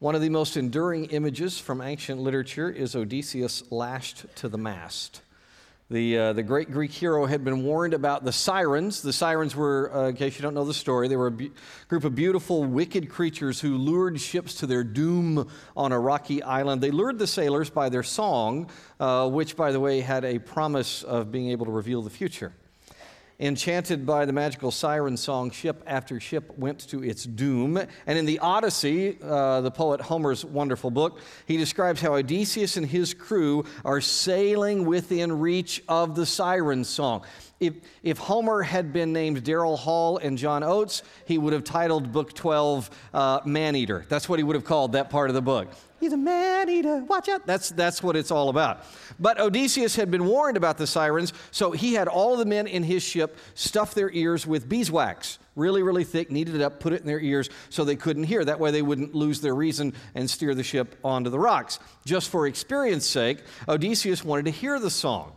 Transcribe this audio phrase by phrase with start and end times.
[0.00, 5.20] One of the most enduring images from ancient literature is Odysseus lashed to the mast.
[5.90, 9.02] The, uh, the great Greek hero had been warned about the sirens.
[9.02, 11.52] The sirens were, uh, in case you don't know the story, they were a be-
[11.88, 16.80] group of beautiful, wicked creatures who lured ships to their doom on a rocky island.
[16.80, 18.70] They lured the sailors by their song,
[19.00, 22.54] uh, which, by the way, had a promise of being able to reveal the future.
[23.40, 27.80] Enchanted by the magical siren song, ship after ship went to its doom.
[28.06, 32.86] And in the Odyssey, uh, the poet Homer's wonderful book, he describes how Odysseus and
[32.86, 37.24] his crew are sailing within reach of the siren song.
[37.60, 42.10] If, if Homer had been named Daryl Hall and John Oates, he would have titled
[42.10, 44.06] Book 12 uh, Maneater.
[44.08, 45.68] That's what he would have called that part of the book.
[46.00, 47.04] He's a man eater.
[47.04, 47.46] Watch out.
[47.46, 48.86] That's, that's what it's all about.
[49.18, 52.82] But Odysseus had been warned about the sirens, so he had all the men in
[52.82, 57.02] his ship stuff their ears with beeswax, really, really thick, kneaded it up, put it
[57.02, 58.42] in their ears so they couldn't hear.
[58.42, 61.78] That way they wouldn't lose their reason and steer the ship onto the rocks.
[62.06, 65.32] Just for experience sake, Odysseus wanted to hear the song.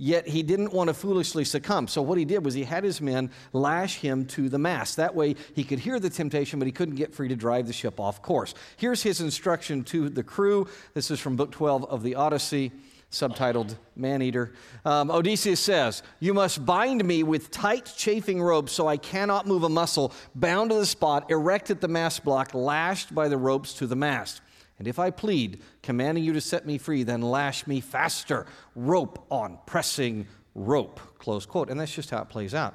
[0.00, 1.88] Yet he didn't want to foolishly succumb.
[1.88, 4.96] So what he did was he had his men lash him to the mast.
[4.96, 7.72] That way he could hear the temptation, but he couldn't get free to drive the
[7.72, 8.54] ship off course.
[8.76, 10.68] Here's his instruction to the crew.
[10.94, 12.70] This is from Book 12 of the Odyssey,
[13.10, 14.52] subtitled Maneater.
[14.84, 19.64] Um, Odysseus says, You must bind me with tight chafing ropes so I cannot move
[19.64, 23.74] a muscle, bound to the spot, erect at the mast block, lashed by the ropes
[23.74, 24.42] to the mast.
[24.78, 28.46] And if I plead, commanding you to set me free, then lash me faster.
[28.74, 31.00] Rope on pressing rope.
[31.18, 31.70] Close quote.
[31.70, 32.74] And that's just how it plays out.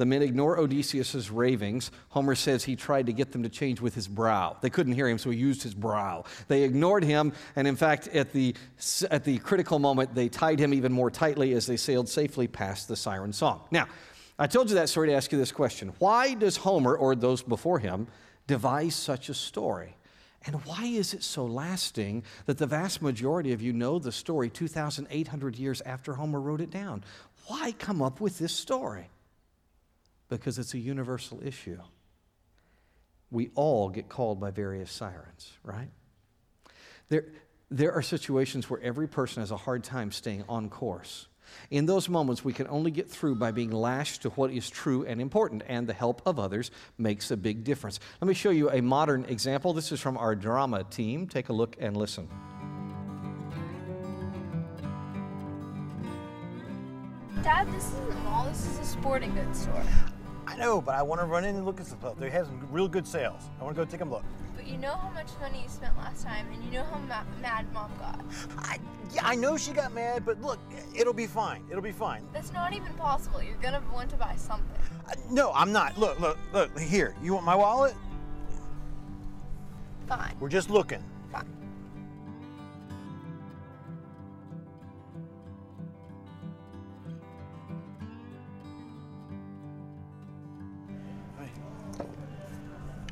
[0.00, 1.90] The men ignore Odysseus' ravings.
[2.08, 4.56] Homer says he tried to get them to change with his brow.
[4.62, 6.24] They couldn't hear him, so he used his brow.
[6.48, 8.54] They ignored him, and in fact, at the,
[9.10, 12.88] at the critical moment, they tied him even more tightly as they sailed safely past
[12.88, 13.60] the siren song.
[13.70, 13.88] Now,
[14.38, 17.42] I told you that story to ask you this question Why does Homer, or those
[17.42, 18.06] before him,
[18.46, 19.96] devise such a story?
[20.46, 24.48] And why is it so lasting that the vast majority of you know the story
[24.48, 27.04] 2,800 years after Homer wrote it down?
[27.46, 29.08] Why come up with this story?
[30.28, 31.78] Because it's a universal issue.
[33.30, 35.90] We all get called by various sirens, right?
[37.10, 37.26] There,
[37.70, 41.26] there are situations where every person has a hard time staying on course.
[41.70, 45.04] In those moments, we can only get through by being lashed to what is true
[45.04, 48.00] and important, and the help of others makes a big difference.
[48.20, 49.72] Let me show you a modern example.
[49.72, 51.26] This is from our drama team.
[51.26, 52.28] Take a look and listen.
[57.42, 59.82] Dad, this isn't a mall, this is a sporting goods store.
[60.46, 62.18] I know, but I want to run in and look at some stuff.
[62.18, 63.42] They have some real good sales.
[63.58, 64.24] I want to go take a look.
[64.70, 67.66] You know how much money you spent last time, and you know how ma- mad
[67.72, 68.20] mom got.
[68.56, 68.78] I,
[69.12, 70.60] yeah, I know she got mad, but look,
[70.94, 71.64] it'll be fine.
[71.70, 72.24] It'll be fine.
[72.32, 73.42] That's not even possible.
[73.42, 74.68] You're gonna want to buy something.
[75.08, 75.98] Uh, no, I'm not.
[75.98, 76.78] Look, look, look.
[76.78, 77.94] Here, you want my wallet?
[80.06, 80.36] Fine.
[80.38, 81.02] We're just looking.
[81.32, 81.46] Fine.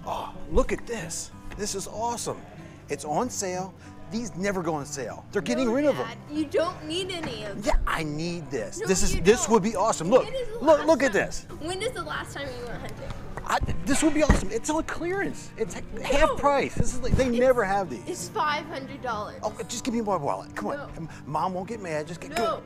[0.07, 1.33] Oh, look at this.
[1.59, 2.41] This is awesome.
[2.89, 3.75] It's on sale.
[4.11, 5.27] These never go on sale.
[5.33, 6.09] They're getting No, rid of them.
[6.31, 7.75] You don't need any of them.
[7.75, 8.79] Yeah, I need this.
[8.79, 9.53] No, this is this don't.
[9.53, 10.09] would be awesome.
[10.09, 10.27] Look,
[10.63, 11.47] look, look at this.
[11.61, 13.09] When is the last time you went hunting?
[13.45, 14.51] I, this would be awesome.
[14.51, 15.51] It's on clearance.
[15.59, 16.75] It's half price.
[16.75, 18.03] This is like, they never have these.
[18.07, 19.41] It's five hundred dollars.
[19.43, 20.55] Oh, just give me my wallet.
[20.55, 20.77] Come on.
[20.77, 21.09] No.
[21.27, 22.07] Mom won't get mad.
[22.07, 22.37] Just get no.
[22.37, 22.63] go.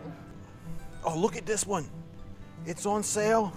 [1.05, 1.89] Oh, look at this one.
[2.67, 3.53] It's on sale.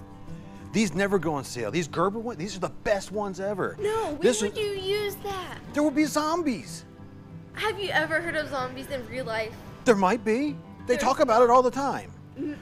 [0.76, 1.70] These never go on sale.
[1.70, 3.78] These Gerber ones, these are the best ones ever.
[3.80, 4.10] No.
[4.10, 5.56] When this would you use that?
[5.72, 6.84] There will be zombies.
[7.54, 9.54] Have you ever heard of zombies in real life?
[9.86, 10.50] There might be.
[10.50, 10.56] They
[10.88, 12.12] There's talk about it all the time.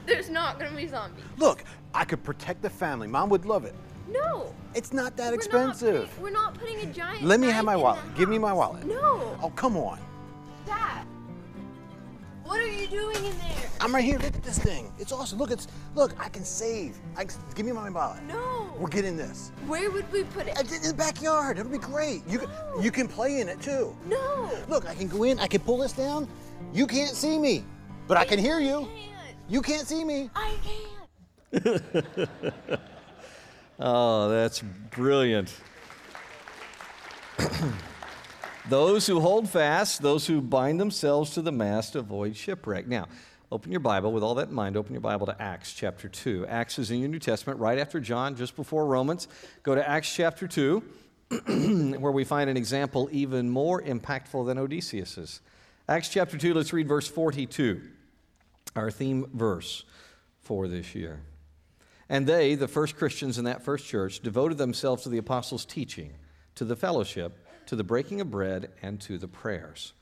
[0.05, 1.25] There's not gonna be zombies.
[1.37, 3.09] Look, I could protect the family.
[3.09, 3.75] Mom would love it.
[4.07, 4.55] No.
[4.75, 6.07] It's not that We're not expensive.
[6.11, 7.25] putting- We're not putting a giant.
[7.25, 7.99] Let me have my wallet.
[8.15, 8.85] Give me my wallet.
[8.85, 9.37] No.
[9.43, 9.99] Oh, come on.
[12.55, 12.61] Dad.
[12.61, 13.69] What are you doing in there?
[13.81, 14.17] I'm right here.
[14.17, 14.91] Look at this thing.
[14.99, 15.39] It's awesome.
[15.39, 16.13] Look, it's look.
[16.19, 16.97] I can save.
[17.15, 18.23] I can, give me my wallet.
[18.23, 18.73] No.
[18.77, 19.51] We're getting this.
[19.67, 20.57] Where would we put it?
[20.59, 21.59] In the backyard.
[21.59, 22.27] It'll be great.
[22.27, 22.81] You can, No.
[22.81, 23.95] you can play in it too.
[24.07, 24.51] No.
[24.67, 25.39] Look, I can go in.
[25.39, 26.27] I can pull this down.
[26.73, 27.63] You can't see me,
[28.07, 28.87] but I can hear you.
[28.87, 29.37] can't.
[29.47, 30.29] You can't see me.
[30.35, 30.53] I
[31.53, 32.29] can't.
[33.77, 34.61] Oh, that's
[34.91, 35.53] brilliant.
[38.69, 42.87] those who hold fast, those who bind themselves to the mast, avoid shipwreck.
[42.87, 43.07] Now,
[43.51, 46.47] open your Bible, with all that in mind, open your Bible to Acts chapter 2.
[46.47, 49.27] Acts is in your New Testament, right after John, just before Romans.
[49.63, 50.83] Go to Acts chapter 2,
[51.99, 55.41] where we find an example even more impactful than Odysseus's.
[55.87, 57.81] Acts chapter 2, let's read verse 42,
[58.75, 59.83] our theme verse
[60.41, 61.21] for this year.
[62.09, 66.13] And they, the first Christians in that first church, devoted themselves to the apostles' teaching,
[66.55, 69.93] to the fellowship, to the breaking of bread, and to the prayers.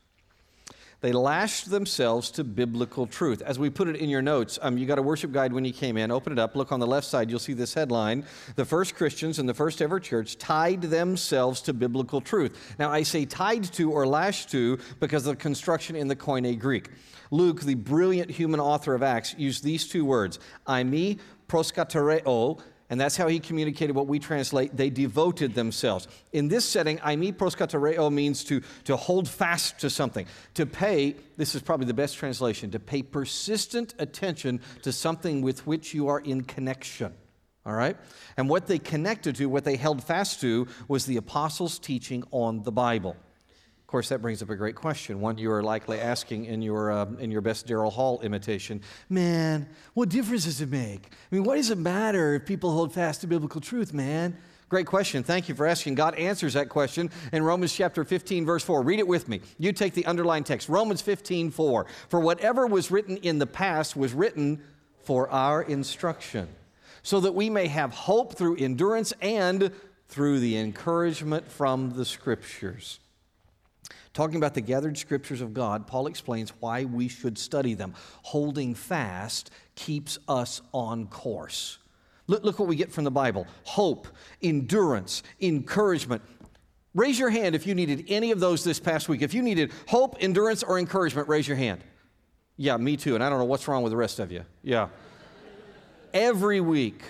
[1.04, 3.42] They lashed themselves to biblical truth.
[3.42, 5.72] As we put it in your notes, um, you got a worship guide when you
[5.74, 6.10] came in.
[6.10, 6.56] Open it up.
[6.56, 7.28] Look on the left side.
[7.28, 8.24] You'll see this headline
[8.56, 12.74] The first Christians in the first ever church tied themselves to biblical truth.
[12.78, 16.58] Now, I say tied to or lashed to because of the construction in the Koine
[16.58, 16.88] Greek.
[17.30, 21.18] Luke, the brilliant human author of Acts, used these two words, "Eimi
[21.48, 22.60] proskatereo,
[22.90, 26.06] and that's how he communicated what we translate they devoted themselves.
[26.32, 31.54] In this setting, eimi proskatereo means to, to hold fast to something, to pay, this
[31.54, 36.20] is probably the best translation, to pay persistent attention to something with which you are
[36.20, 37.12] in connection.
[37.66, 37.96] All right?
[38.36, 42.62] And what they connected to, what they held fast to, was the apostles' teaching on
[42.62, 43.16] the Bible
[43.94, 47.06] course, that brings up a great question, one you are likely asking in your, uh,
[47.20, 48.80] in your best Daryl Hall imitation.
[49.08, 51.12] Man, what difference does it make?
[51.30, 54.36] I mean, what does it matter if people hold fast to biblical truth, man?
[54.68, 55.22] Great question.
[55.22, 55.94] Thank you for asking.
[55.94, 58.82] God answers that question in Romans chapter 15, verse 4.
[58.82, 59.40] Read it with me.
[59.58, 60.68] You take the underlined text.
[60.68, 61.86] Romans 15, 4.
[62.08, 64.60] For whatever was written in the past was written
[65.04, 66.48] for our instruction,
[67.04, 69.70] so that we may have hope through endurance and
[70.08, 72.98] through the encouragement from the scriptures.
[74.14, 77.94] Talking about the gathered scriptures of God, Paul explains why we should study them.
[78.22, 81.78] Holding fast keeps us on course.
[82.28, 84.06] Look, look what we get from the Bible hope,
[84.40, 86.22] endurance, encouragement.
[86.94, 89.20] Raise your hand if you needed any of those this past week.
[89.20, 91.82] If you needed hope, endurance, or encouragement, raise your hand.
[92.56, 93.16] Yeah, me too.
[93.16, 94.44] And I don't know what's wrong with the rest of you.
[94.62, 94.88] Yeah.
[96.12, 97.02] Every week,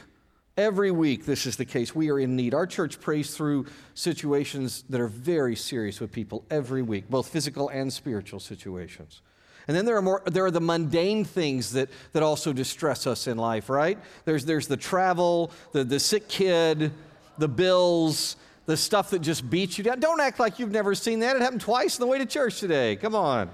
[0.57, 1.97] Every week, this is the case.
[1.97, 2.55] We are in need.
[2.55, 7.71] Our church prays through situations that are very serious with people every week, both physical
[7.71, 9.21] and spiritual situations.
[9.67, 13.27] And then there are, more, there are the mundane things that, that also distress us
[13.27, 13.99] in life, right?
[14.27, 16.93] There's, there's the travel, the, the sick kid,
[17.39, 18.37] the bills,
[18.67, 19.99] the stuff that just beats you down.
[19.99, 21.35] Don't act like you've never seen that.
[21.35, 22.95] It happened twice on the way to church today.
[22.95, 23.51] Come on.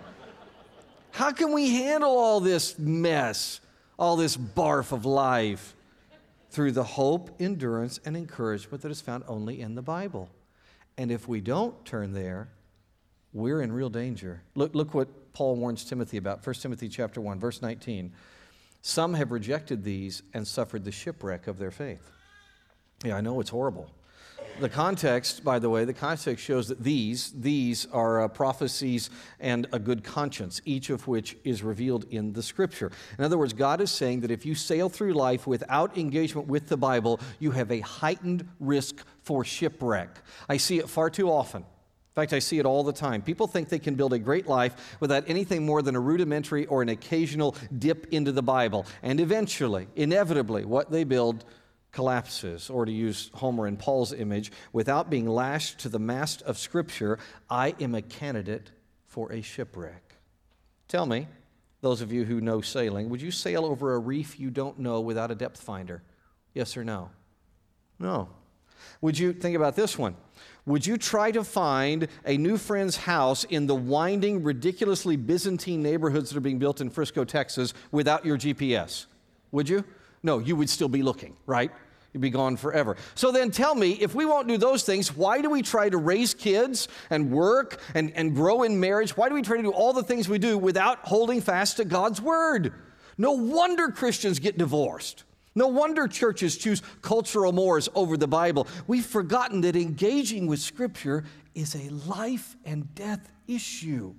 [1.13, 3.61] How can we handle all this mess,
[3.99, 5.75] all this barf of life?
[6.51, 10.29] Through the hope, endurance, and encouragement that is found only in the Bible.
[10.99, 12.49] And if we don't turn there,
[13.33, 14.43] we're in real danger.
[14.55, 16.45] Look, look what Paul warns Timothy about.
[16.45, 18.13] 1 Timothy chapter 1, verse 19.
[18.83, 22.11] Some have rejected these and suffered the shipwreck of their faith.
[23.05, 23.91] Yeah, I know it's horrible.
[24.61, 29.09] The context, by the way, the context shows that these, these are uh, prophecies
[29.41, 32.93] and a good conscience, each of which is revealed in the scripture.
[33.19, 36.69] In other words, God is saying that if you sail through life without engagement with
[36.69, 40.19] the Bible, you have a heightened risk for shipwreck.
[40.47, 41.63] I see it far too often.
[41.63, 43.23] In fact, I see it all the time.
[43.23, 46.83] People think they can build a great life without anything more than a rudimentary or
[46.83, 48.85] an occasional dip into the Bible.
[49.03, 51.47] And eventually, inevitably, what they build
[51.93, 56.59] collapses, or to use Homer and Paul's image, without being lashed to the mast of
[56.59, 58.71] Scripture, I am a candidate
[59.07, 60.17] for a shipwreck.
[60.89, 61.27] Tell me,
[61.81, 65.01] those of you who know sailing, would you sail over a reef you don't know
[65.01, 66.03] without a depth finder?
[66.55, 67.11] Yes or no?
[67.99, 68.29] No.
[69.01, 70.17] Would you think about this one?
[70.67, 76.31] Would you try to find a new friend's house in the winding, ridiculously Byzantine neighborhoods
[76.31, 79.07] that are being built in Frisco, Texas, without your GPS?
[79.53, 79.85] Would you?
[80.23, 81.71] No, you would still be looking, right?
[82.13, 82.97] You'd be gone forever.
[83.15, 85.97] So then tell me, if we won't do those things, why do we try to
[85.97, 89.17] raise kids and work and, and grow in marriage?
[89.17, 91.85] Why do we try to do all the things we do without holding fast to
[91.85, 92.75] God's word?
[93.17, 95.25] No wonder Christians get divorced.
[95.55, 98.67] No wonder churches choose cultural mores over the Bible.
[98.87, 101.25] We've forgotten that engaging with Scripture
[101.55, 104.15] is a life and death issue.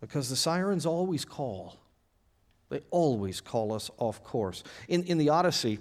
[0.00, 1.78] Because the sirens always call.
[2.74, 4.64] They always call us off course.
[4.88, 5.78] In, in the Odyssey,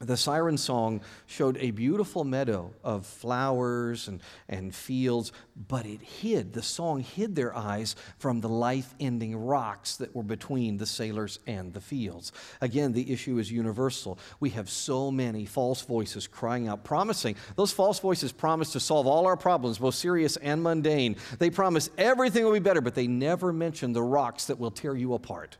[0.00, 6.52] the siren song showed a beautiful meadow of flowers and, and fields, but it hid,
[6.52, 11.38] the song hid their eyes from the life ending rocks that were between the sailors
[11.46, 12.32] and the fields.
[12.60, 14.18] Again, the issue is universal.
[14.40, 17.36] We have so many false voices crying out, promising.
[17.56, 21.16] Those false voices promise to solve all our problems, both serious and mundane.
[21.38, 24.94] They promise everything will be better, but they never mention the rocks that will tear
[24.94, 25.56] you apart.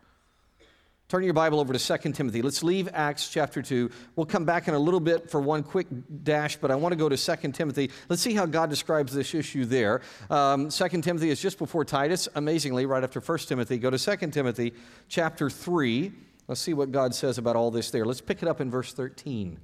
[1.09, 2.41] Turn your Bible over to 2 Timothy.
[2.41, 3.91] Let's leave Acts chapter 2.
[4.17, 5.87] We'll come back in a little bit for one quick
[6.23, 7.91] dash, but I want to go to 2 Timothy.
[8.09, 10.01] Let's see how God describes this issue there.
[10.31, 13.77] Um, 2 Timothy is just before Titus, amazingly, right after 1 Timothy.
[13.77, 14.73] Go to 2 Timothy
[15.09, 16.11] chapter 3.
[16.49, 18.07] Let's see what God says about all this there.
[18.07, 19.59] Let's pick it up in verse 13.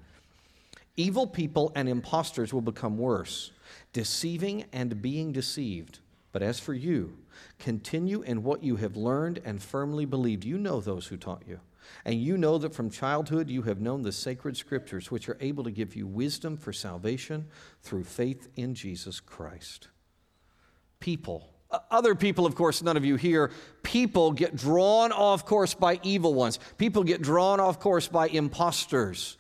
[0.98, 3.50] Evil people and impostors will become worse,
[3.94, 6.00] deceiving and being deceived.
[6.32, 7.18] But as for you,
[7.58, 10.44] continue in what you have learned and firmly believed.
[10.44, 11.60] You know those who taught you.
[12.04, 15.64] And you know that from childhood you have known the sacred scriptures, which are able
[15.64, 17.46] to give you wisdom for salvation
[17.82, 19.88] through faith in Jesus Christ.
[21.00, 21.48] People,
[21.90, 23.50] other people, of course, none of you here,
[23.82, 26.58] people get drawn off course by evil ones.
[26.78, 29.36] People get drawn off course by imposters.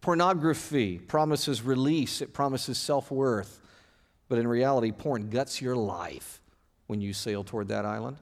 [0.00, 3.60] Pornography promises release, it promises self worth.
[4.28, 6.40] But in reality, porn guts your life
[6.86, 8.16] when you sail toward that island.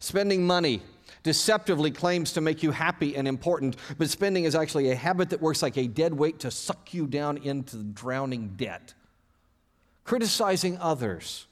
[0.00, 0.80] Spending money
[1.22, 5.40] deceptively claims to make you happy and important, but spending is actually a habit that
[5.40, 8.94] works like a dead weight to suck you down into drowning debt.
[10.04, 11.46] Criticizing others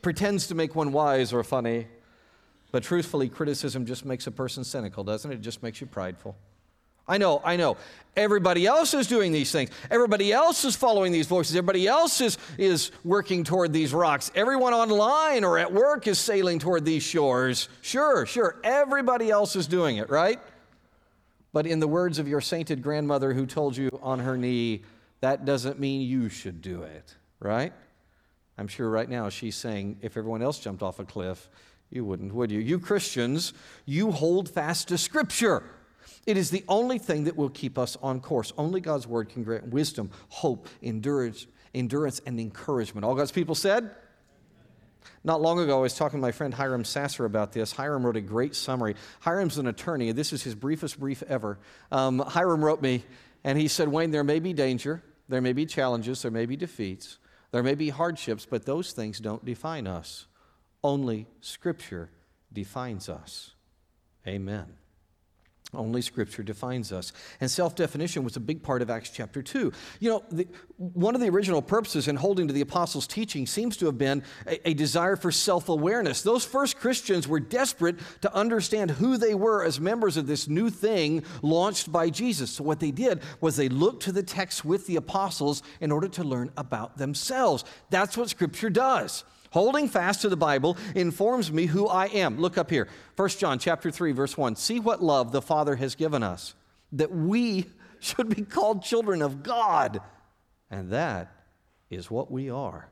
[0.00, 1.88] pretends to make one wise or funny,
[2.70, 5.36] but truthfully, criticism just makes a person cynical, doesn't it?
[5.36, 6.36] It just makes you prideful.
[7.08, 7.76] I know, I know.
[8.16, 9.70] Everybody else is doing these things.
[9.90, 11.54] Everybody else is following these voices.
[11.54, 14.30] Everybody else is, is working toward these rocks.
[14.34, 17.68] Everyone online or at work is sailing toward these shores.
[17.82, 18.58] Sure, sure.
[18.64, 20.40] Everybody else is doing it, right?
[21.52, 24.82] But in the words of your sainted grandmother who told you on her knee,
[25.20, 27.74] that doesn't mean you should do it, right?
[28.56, 31.50] I'm sure right now she's saying, if everyone else jumped off a cliff,
[31.90, 32.60] you wouldn't, would you?
[32.60, 33.52] You Christians,
[33.84, 35.62] you hold fast to Scripture.
[36.26, 38.52] It is the only thing that will keep us on course.
[38.58, 43.04] Only God's word can grant wisdom, hope, endurance, endurance and encouragement.
[43.04, 43.94] All God's people said?
[45.22, 47.72] Not long ago, I was talking to my friend Hiram Sasser about this.
[47.72, 48.96] Hiram wrote a great summary.
[49.20, 51.58] Hiram's an attorney, this is his briefest brief ever.
[51.90, 53.04] Um, Hiram wrote me,
[53.44, 56.56] and he said, Wayne, there may be danger, there may be challenges, there may be
[56.56, 57.18] defeats,
[57.50, 60.26] there may be hardships, but those things don't define us.
[60.82, 62.10] Only Scripture
[62.52, 63.54] defines us.
[64.26, 64.66] Amen.
[65.74, 67.12] Only Scripture defines us.
[67.40, 69.72] And self definition was a big part of Acts chapter 2.
[69.98, 70.46] You know, the,
[70.78, 74.22] one of the original purposes in holding to the apostles' teaching seems to have been
[74.46, 76.22] a, a desire for self awareness.
[76.22, 80.70] Those first Christians were desperate to understand who they were as members of this new
[80.70, 82.52] thing launched by Jesus.
[82.52, 86.08] So, what they did was they looked to the text with the apostles in order
[86.08, 87.64] to learn about themselves.
[87.90, 89.24] That's what Scripture does.
[89.56, 92.38] Holding fast to the Bible informs me who I am.
[92.38, 92.88] Look up here.
[93.16, 94.54] 1 John chapter 3 verse 1.
[94.54, 96.54] See what love the Father has given us
[96.92, 97.64] that we
[97.98, 100.02] should be called children of God.
[100.70, 101.32] And that
[101.88, 102.90] is what we are.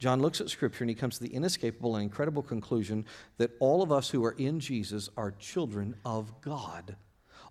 [0.00, 3.80] John looks at Scripture and he comes to the inescapable and incredible conclusion that all
[3.80, 6.96] of us who are in Jesus are children of God.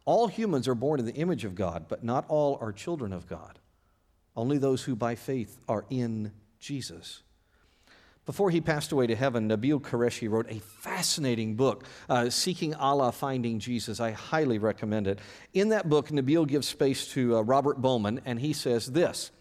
[0.04, 3.30] All humans are born in the image of God, but not all are children of
[3.30, 3.60] God.
[4.36, 7.22] Only those who by faith are in Jesus.
[8.28, 13.14] Before he passed away to heaven, Nabil Qureshi wrote a fascinating book, uh, Seeking Allah,
[13.14, 14.02] Finding Jesus.
[14.02, 15.20] I highly recommend it.
[15.54, 19.32] In that book, Nabil gives space to uh, Robert Bowman, and he says this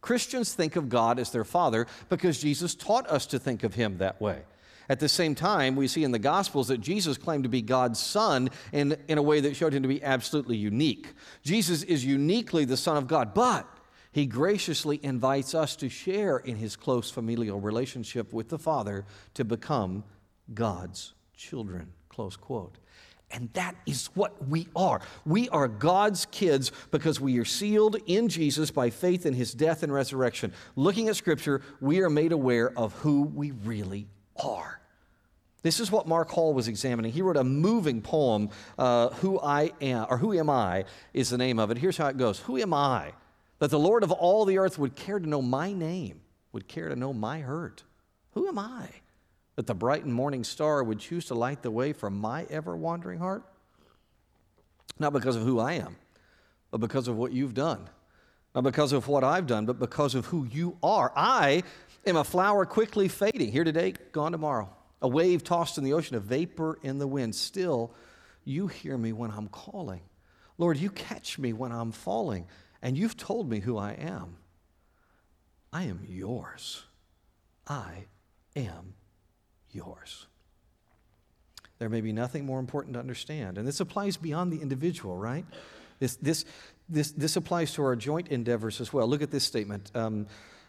[0.00, 3.98] Christians think of God as their Father because Jesus taught us to think of Him
[3.98, 4.42] that way.
[4.88, 7.98] At the same time, we see in the Gospels that Jesus claimed to be God's
[7.98, 11.08] Son in, in a way that showed him to be absolutely unique.
[11.42, 13.68] Jesus is uniquely the Son of God, but
[14.18, 19.44] he graciously invites us to share in his close familial relationship with the Father to
[19.44, 20.02] become
[20.52, 21.92] God's children.
[22.08, 22.78] Close quote.
[23.30, 25.00] And that is what we are.
[25.24, 29.84] We are God's kids because we are sealed in Jesus by faith in his death
[29.84, 30.52] and resurrection.
[30.74, 34.08] Looking at Scripture, we are made aware of who we really
[34.42, 34.80] are.
[35.62, 37.12] This is what Mark Hall was examining.
[37.12, 41.38] He wrote a moving poem, uh, Who I Am, or Who Am I is the
[41.38, 41.78] name of it.
[41.78, 43.12] Here's how it goes Who am I?
[43.58, 46.20] That the Lord of all the earth would care to know my name,
[46.52, 47.82] would care to know my hurt.
[48.32, 48.88] Who am I?
[49.56, 52.76] That the bright and morning star would choose to light the way for my ever
[52.76, 53.42] wandering heart?
[54.98, 55.96] Not because of who I am,
[56.70, 57.88] but because of what you've done.
[58.54, 61.12] Not because of what I've done, but because of who you are.
[61.14, 61.62] I
[62.06, 64.70] am a flower quickly fading, here today, gone tomorrow.
[65.02, 67.34] A wave tossed in the ocean, a vapor in the wind.
[67.34, 67.92] Still,
[68.44, 70.00] you hear me when I'm calling.
[70.56, 72.46] Lord, you catch me when I'm falling
[72.82, 74.36] and you've told me who I am.
[75.72, 76.84] I am yours.
[77.66, 78.06] I
[78.56, 78.94] am
[79.70, 80.26] yours.
[81.78, 83.58] There may be nothing more important to understand.
[83.58, 85.44] And this applies beyond the individual, right?
[86.00, 86.44] This, this,
[86.88, 89.06] this, this applies to our joint endeavors as well.
[89.06, 89.90] Look at this statement.
[89.94, 90.26] Um,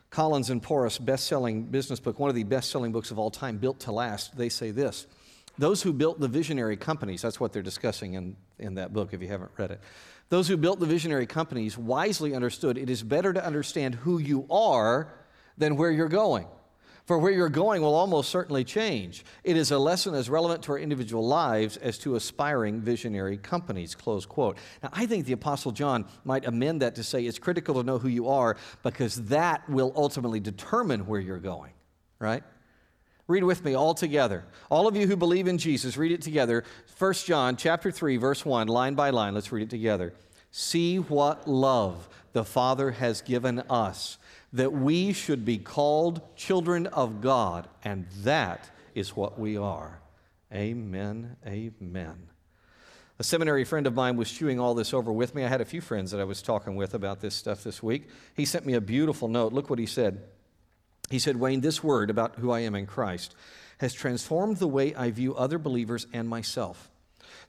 [0.10, 3.30] Collins and Porras, best selling business book, one of the best selling books of all
[3.30, 5.08] time, Built to Last, they say this
[5.58, 9.22] Those who built the visionary companies, that's what they're discussing in, in that book if
[9.22, 9.82] you haven't read it.
[10.30, 14.46] Those who built the visionary companies wisely understood it is better to understand who you
[14.50, 15.14] are
[15.58, 16.48] than where you're going.
[17.06, 19.26] For where you're going will almost certainly change.
[19.44, 23.96] It is a lesson as relevant to our individual lives as to aspiring visionary companies.
[23.96, 24.60] Close quote.
[24.84, 27.98] Now, I think the Apostle John might amend that to say it's critical to know
[27.98, 31.74] who you are because that will ultimately determine where you're going,
[32.20, 32.44] right?
[33.30, 34.44] Read with me all together.
[34.72, 36.64] All of you who believe in Jesus, read it together.
[36.98, 39.36] 1 John chapter 3 verse 1 line by line.
[39.36, 40.14] Let's read it together.
[40.50, 44.18] See what love the Father has given us
[44.52, 50.02] that we should be called children of God, and that is what we are.
[50.52, 51.36] Amen.
[51.46, 52.30] Amen.
[53.20, 55.44] A seminary friend of mine was chewing all this over with me.
[55.44, 58.10] I had a few friends that I was talking with about this stuff this week.
[58.36, 59.54] He sent me a beautiful note.
[59.54, 60.24] Look what he said.
[61.10, 63.36] He said, Wayne, this word about who I am in Christ
[63.80, 66.90] has transformed the way I view other believers and myself.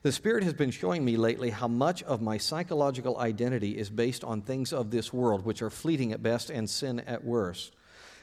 [0.01, 4.23] The Spirit has been showing me lately how much of my psychological identity is based
[4.23, 7.75] on things of this world, which are fleeting at best and sin at worst.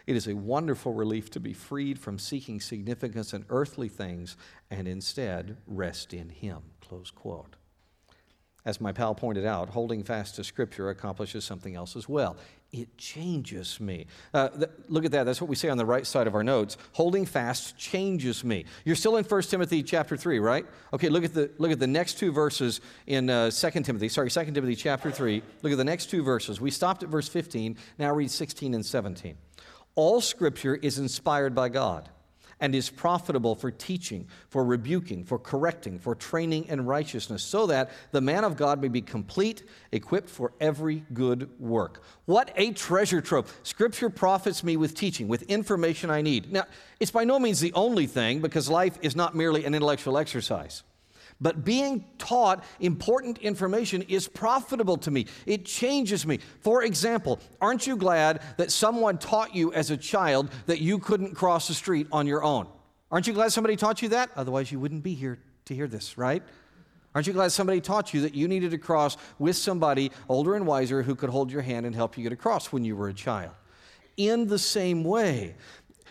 [0.06, 4.36] It is a wonderful relief to be freed from seeking significance in earthly things
[4.70, 6.62] and instead rest in Him.
[6.80, 7.56] Close quote.
[8.64, 12.36] As my pal pointed out, holding fast to Scripture accomplishes something else as well.
[12.70, 14.06] It changes me.
[14.34, 15.24] Uh, th- look at that.
[15.24, 16.76] That's what we say on the right side of our notes.
[16.92, 18.66] Holding fast changes me.
[18.84, 20.66] You're still in 1 Timothy chapter 3, right?
[20.92, 24.10] Okay, look at the, look at the next two verses in uh, 2 Timothy.
[24.10, 25.42] Sorry, 2 Timothy chapter 3.
[25.62, 26.60] Look at the next two verses.
[26.60, 27.78] We stopped at verse 15.
[27.98, 29.38] Now read 16 and 17.
[29.94, 32.10] All Scripture is inspired by God
[32.60, 37.90] and is profitable for teaching, for rebuking, for correcting, for training in righteousness, so that
[38.10, 42.02] the man of God may be complete, equipped for every good work.
[42.24, 43.52] What a treasure trove.
[43.62, 46.52] Scripture profits me with teaching, with information I need.
[46.52, 46.64] Now,
[47.00, 50.82] it's by no means the only thing, because life is not merely an intellectual exercise.
[51.40, 55.26] But being taught important information is profitable to me.
[55.46, 56.40] It changes me.
[56.60, 61.36] For example, aren't you glad that someone taught you as a child that you couldn't
[61.36, 62.66] cross the street on your own?
[63.10, 64.30] Aren't you glad somebody taught you that?
[64.36, 66.42] Otherwise, you wouldn't be here to hear this, right?
[67.14, 70.66] Aren't you glad somebody taught you that you needed to cross with somebody older and
[70.66, 73.14] wiser who could hold your hand and help you get across when you were a
[73.14, 73.52] child?
[74.16, 75.54] In the same way,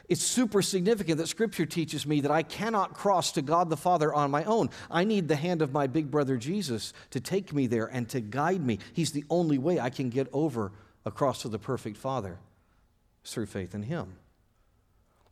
[0.09, 4.13] it's super significant that Scripture teaches me that I cannot cross to God the Father
[4.13, 4.69] on my own.
[4.89, 8.21] I need the hand of my big brother Jesus to take me there and to
[8.21, 8.79] guide me.
[8.93, 10.71] He's the only way I can get over
[11.05, 12.37] across to the perfect Father
[13.25, 14.15] through faith in Him.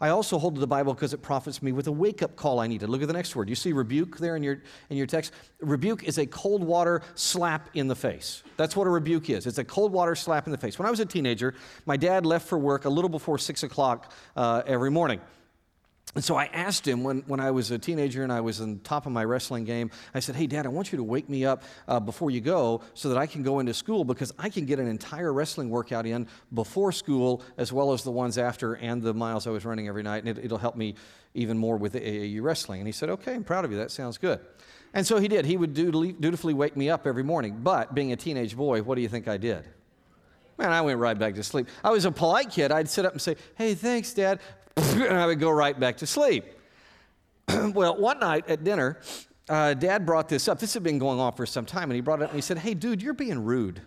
[0.01, 2.59] I also hold to the Bible because it profits me with a wake up call
[2.59, 2.89] I needed.
[2.89, 3.49] Look at the next word.
[3.49, 5.31] You see rebuke there in your, in your text?
[5.61, 8.43] Rebuke is a cold water slap in the face.
[8.57, 9.47] That's what a rebuke is.
[9.47, 10.77] It's a cold water slap in the face.
[10.77, 11.55] When I was a teenager,
[11.85, 15.21] my dad left for work a little before 6 o'clock uh, every morning.
[16.13, 18.79] And so I asked him when, when I was a teenager and I was on
[18.79, 21.45] top of my wrestling game, I said, Hey, Dad, I want you to wake me
[21.45, 24.65] up uh, before you go so that I can go into school because I can
[24.65, 29.01] get an entire wrestling workout in before school as well as the ones after and
[29.01, 30.23] the miles I was running every night.
[30.23, 30.95] And it, will help me
[31.33, 32.79] even more with AAU wrestling.
[32.79, 33.77] And he said, Okay, I'm proud of you.
[33.77, 34.39] That sounds good.
[34.93, 35.45] And so he did.
[35.45, 37.59] He would dutifully wake me up every morning.
[37.61, 39.65] But being a teenage boy, what do you think I did?
[40.57, 41.67] Man, I went right back to sleep.
[41.83, 42.71] I was a polite kid.
[42.71, 44.39] I'd sit up and say, Hey, thanks, Dad.
[44.77, 46.45] and I would go right back to sleep.
[47.47, 48.99] well, one night at dinner,
[49.47, 50.59] uh, Dad brought this up.
[50.59, 52.41] This had been going on for some time, and he brought it up and he
[52.41, 53.81] said, Hey, dude, you're being rude.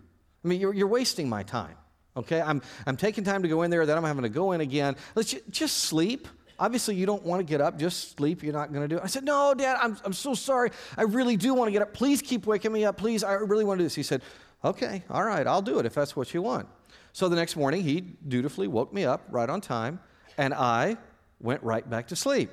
[0.45, 1.75] I mean, you're, you're wasting my time.
[2.17, 2.41] Okay?
[2.41, 4.97] I'm, I'm taking time to go in there, then I'm having to go in again.
[5.15, 6.29] Let's just, just sleep.
[6.59, 8.43] Obviously, you don't want to get up, just sleep.
[8.43, 9.05] You're not going to do it.
[9.05, 10.71] I said, No, Dad, I'm, I'm so sorry.
[10.97, 11.93] I really do want to get up.
[11.93, 12.97] Please keep waking me up.
[12.97, 13.95] Please, I really want to do this.
[13.95, 14.23] He said,
[14.65, 16.67] Okay, all right, I'll do it if that's what you want.
[17.13, 20.01] So the next morning, he dutifully woke me up right on time
[20.39, 20.97] and I
[21.41, 22.51] went right back to sleep.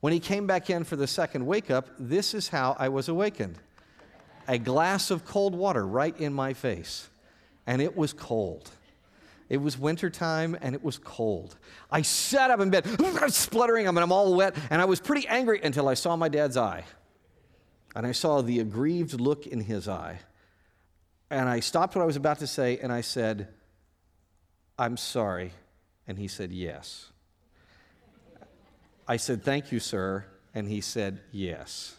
[0.00, 3.08] When he came back in for the second wake up, this is how I was
[3.08, 3.58] awakened
[4.48, 7.08] a glass of cold water right in my face.
[7.64, 8.68] And it was cold.
[9.48, 11.56] It was wintertime and it was cold.
[11.92, 12.84] I sat up in bed,
[13.28, 16.28] spluttering, I mean, I'm all wet, and I was pretty angry until I saw my
[16.28, 16.84] dad's eye.
[17.94, 20.18] And I saw the aggrieved look in his eye.
[21.30, 23.48] And I stopped what I was about to say and I said,
[24.76, 25.52] I'm sorry.
[26.08, 27.11] And he said, Yes.
[29.12, 30.24] I said, Thank you, sir.
[30.54, 31.96] And he said, Yes.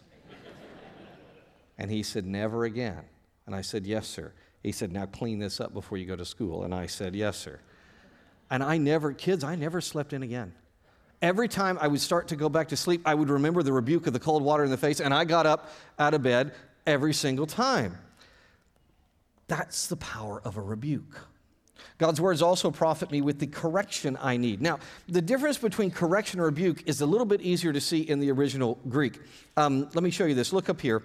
[1.78, 3.04] and he said, Never again.
[3.46, 4.32] And I said, Yes, sir.
[4.64, 6.64] He said, Now clean this up before you go to school.
[6.64, 7.60] And I said, Yes, sir.
[8.50, 10.54] And I never, kids, I never slept in again.
[11.22, 14.08] Every time I would start to go back to sleep, I would remember the rebuke
[14.08, 16.52] of the cold water in the face, and I got up out of bed
[16.84, 17.96] every single time.
[19.46, 21.28] That's the power of a rebuke.
[21.98, 24.60] God's words also profit me with the correction I need.
[24.60, 28.20] Now, the difference between correction and rebuke is a little bit easier to see in
[28.20, 29.20] the original Greek.
[29.56, 30.52] Um, let me show you this.
[30.52, 31.02] Look up here.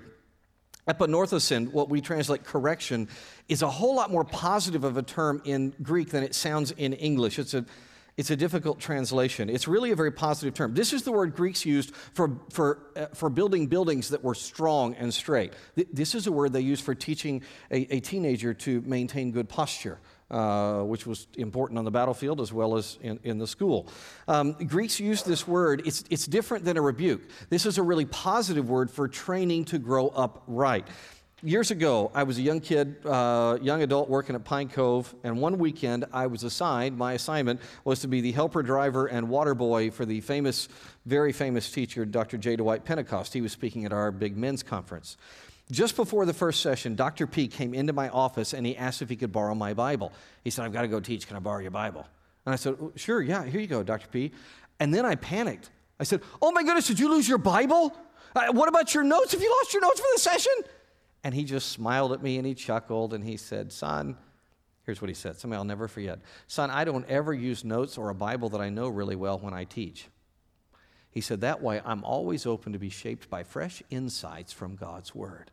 [0.87, 3.07] Epanorthosin, what we translate correction,
[3.47, 6.93] is a whole lot more positive of a term in Greek than it sounds in
[6.93, 7.37] English.
[7.37, 7.65] It's a
[8.17, 9.49] it's a difficult translation.
[9.49, 10.73] It's really a very positive term.
[10.73, 14.93] This is the word Greeks used for, for, uh, for building buildings that were strong
[14.95, 15.53] and straight.
[15.77, 19.47] Th- this is a word they use for teaching a, a teenager to maintain good
[19.47, 19.99] posture
[20.31, 23.87] uh, which was important on the battlefield as well as in, in the school.
[24.27, 27.21] Um, Greeks use this word, it's, it's different than a rebuke.
[27.49, 30.87] This is a really positive word for training to grow up right.
[31.41, 35.39] Years ago, I was a young kid, uh, young adult working at Pine Cove, and
[35.39, 39.55] one weekend I was assigned, my assignment was to be the helper driver and water
[39.55, 40.67] boy for the famous,
[41.05, 42.37] very famous teacher, Dr.
[42.37, 42.57] J.
[42.57, 43.33] Dwight Pentecost.
[43.33, 45.15] He was speaking at our big men's conference.
[45.71, 47.27] Just before the first session, Dr.
[47.27, 50.11] P came into my office and he asked if he could borrow my Bible.
[50.43, 51.27] He said, I've got to go teach.
[51.27, 52.07] Can I borrow your Bible?
[52.45, 54.07] And I said, Sure, yeah, here you go, Dr.
[54.07, 54.31] P.
[54.79, 55.69] And then I panicked.
[55.99, 57.95] I said, Oh my goodness, did you lose your Bible?
[58.35, 59.33] Uh, what about your notes?
[59.33, 60.53] Have you lost your notes for the session?
[61.23, 64.17] And he just smiled at me and he chuckled and he said, Son,
[64.85, 66.19] here's what he said, something I'll never forget.
[66.47, 69.53] Son, I don't ever use notes or a Bible that I know really well when
[69.53, 70.07] I teach.
[71.11, 75.13] He said, That way I'm always open to be shaped by fresh insights from God's
[75.13, 75.51] Word.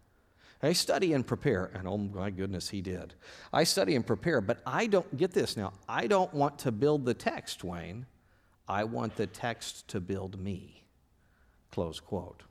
[0.62, 3.14] I study and prepare, and oh my goodness, he did.
[3.52, 5.72] I study and prepare, but I don't get this now.
[5.88, 8.06] I don't want to build the text, Wayne.
[8.68, 10.82] I want the text to build me.
[11.70, 12.42] Close quote.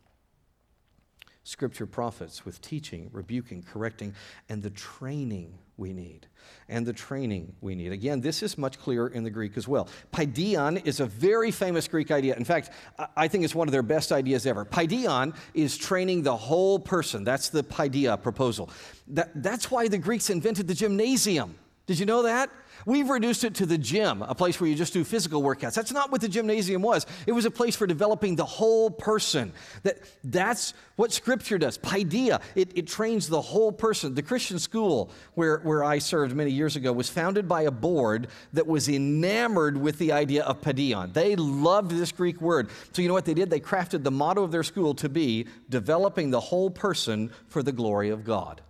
[1.43, 4.13] Scripture profits with teaching, rebuking, correcting,
[4.49, 6.27] and the training we need.
[6.69, 7.91] And the training we need.
[7.91, 9.87] Again, this is much clearer in the Greek as well.
[10.11, 12.35] Paideon is a very famous Greek idea.
[12.35, 12.71] In fact,
[13.15, 14.65] I think it's one of their best ideas ever.
[14.65, 17.23] Paideon is training the whole person.
[17.23, 18.69] That's the paideia proposal.
[19.07, 21.55] That, that's why the Greeks invented the gymnasium.
[21.87, 22.49] Did you know that?
[22.85, 25.73] We've reduced it to the gym, a place where you just do physical workouts.
[25.73, 27.07] That's not what the gymnasium was.
[27.25, 29.53] It was a place for developing the whole person.
[29.81, 31.79] That, that's what Scripture does.
[31.79, 34.13] Paideia, it, it trains the whole person.
[34.13, 38.27] The Christian school where, where I served many years ago was founded by a board
[38.53, 41.11] that was enamored with the idea of paideon.
[41.11, 42.69] They loved this Greek word.
[42.93, 43.49] So you know what they did?
[43.49, 47.71] They crafted the motto of their school to be developing the whole person for the
[47.71, 48.61] glory of God.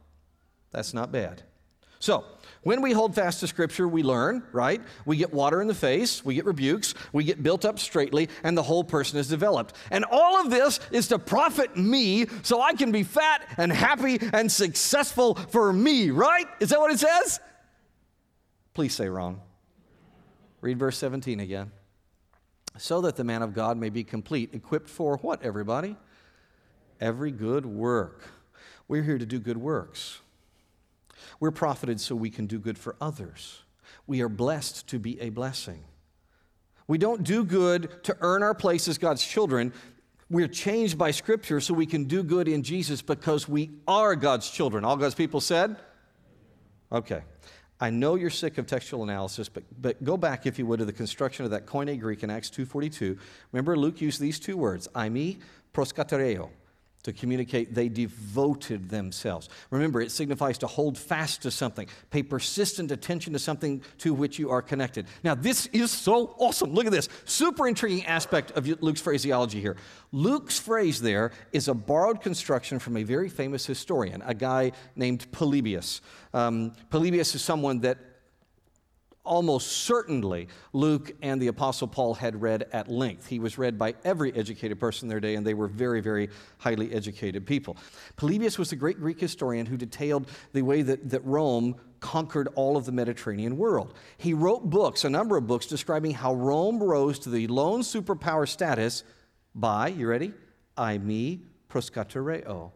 [0.72, 1.44] That's not bad.
[2.00, 2.26] So,
[2.66, 4.82] when we hold fast to Scripture, we learn, right?
[5.06, 8.58] We get water in the face, we get rebukes, we get built up straightly, and
[8.58, 9.76] the whole person is developed.
[9.92, 14.18] And all of this is to profit me so I can be fat and happy
[14.34, 16.48] and successful for me, right?
[16.60, 17.40] Is that what it says?
[18.74, 19.42] Please say wrong.
[20.60, 21.72] Read verse 17 again.
[22.80, 25.98] So that the man of God may be complete, equipped for what, everybody?
[27.00, 28.24] Every good work.
[28.88, 30.22] We're here to do good works.
[31.40, 33.62] We're profited so we can do good for others.
[34.08, 35.84] We are blessed to be a blessing.
[36.88, 39.74] We don't do good to earn our place as God's children.
[40.30, 44.50] We're changed by Scripture so we can do good in Jesus because we are God's
[44.50, 44.86] children.
[44.86, 45.78] All God's people said?
[46.92, 47.22] Okay.
[47.80, 50.86] I know you're sick of textual analysis, but, but go back, if you would, to
[50.86, 53.18] the construction of that Koine Greek in Acts 2.42.
[53.52, 55.40] Remember, Luke used these two words, eimi
[55.74, 56.50] proskatereo
[57.06, 59.48] to communicate they devoted themselves.
[59.70, 64.40] Remember, it signifies to hold fast to something, pay persistent attention to something to which
[64.40, 65.06] you are connected.
[65.24, 66.74] Now, this is so awesome.
[66.74, 67.08] Look at this.
[67.26, 69.78] Super intriguing aspect of Luke's phraseology here.
[70.12, 75.32] Luke's phrase there is a borrowed construction from a very famous historian, a guy named
[75.32, 76.02] Polybius.
[76.34, 77.98] Um, Polybius is someone that
[79.26, 83.28] almost certainly Luke and the Apostle Paul had read at length.
[83.28, 86.30] He was read by every educated person in their day, and they were very, very
[86.58, 87.78] highly educated people.
[88.16, 92.78] Polybius was a great Greek historian who detailed the way that, that Rome conquered all
[92.78, 93.94] of the Mediterranean world.
[94.18, 98.48] He wrote books, a number of books, describing how Rome rose to the lone superpower
[98.48, 99.04] status
[99.56, 100.34] by, you ready?
[100.78, 102.72] Eimi proskatereo.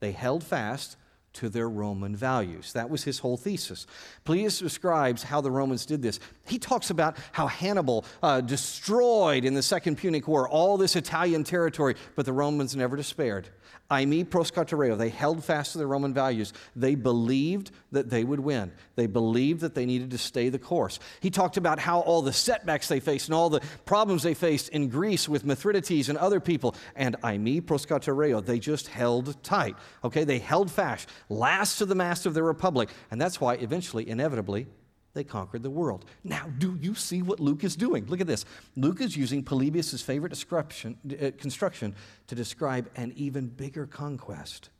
[0.00, 0.96] They held fast
[1.34, 2.72] to their Roman values.
[2.72, 3.86] That was his whole thesis.
[4.24, 6.20] Polybius describes how the Romans did this.
[6.46, 11.44] He talks about how Hannibal uh, destroyed in the Second Punic War all this Italian
[11.44, 13.48] territory, but the Romans never despaired.
[13.90, 14.96] Eimi proskatereo.
[14.96, 16.52] They held fast to their Roman values.
[16.76, 18.72] They believed that they would win.
[18.94, 21.00] They believed that they needed to stay the course.
[21.20, 24.68] He talked about how all the setbacks they faced and all the problems they faced
[24.68, 26.74] in Greece with Mithridates and other people.
[26.94, 28.44] And eimi proskatereo.
[28.44, 29.76] They just held tight.
[30.04, 32.90] Okay, they held fast, last to the mast of their republic.
[33.10, 34.66] And that's why eventually, inevitably,
[35.12, 36.04] they conquered the world.
[36.22, 38.06] Now, do you see what Luke is doing?
[38.06, 38.44] Look at this.
[38.76, 41.94] Luke is using Polybius' favorite uh, construction
[42.28, 44.70] to describe an even bigger conquest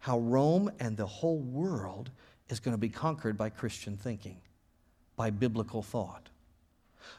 [0.00, 2.10] how Rome and the whole world
[2.48, 4.40] is going to be conquered by Christian thinking,
[5.14, 6.30] by biblical thought.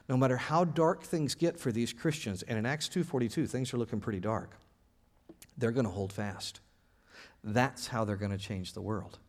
[0.09, 3.77] No matter how dark things get for these Christians, and in Acts 2:42 things are
[3.77, 4.57] looking pretty dark.
[5.57, 6.59] They're going to hold fast.
[7.43, 9.19] That's how they're going to change the world.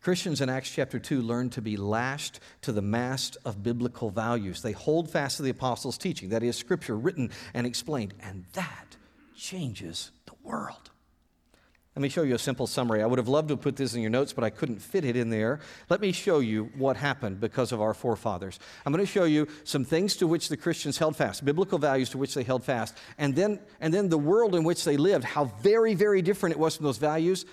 [0.00, 4.62] Christians in Acts chapter 2 learn to be lashed to the mast of biblical values.
[4.62, 8.96] They hold fast to the apostles' teaching, that is, scripture written and explained, and that
[9.36, 10.90] changes the world.
[11.96, 13.02] Let me show you a simple summary.
[13.02, 15.16] I would have loved to put this in your notes, but I couldn't fit it
[15.16, 15.58] in there.
[15.88, 18.60] Let me show you what happened because of our forefathers.
[18.86, 22.10] I'm going to show you some things to which the Christians held fast, biblical values
[22.10, 25.24] to which they held fast, and then, and then the world in which they lived,
[25.24, 27.46] how very, very different it was from those values,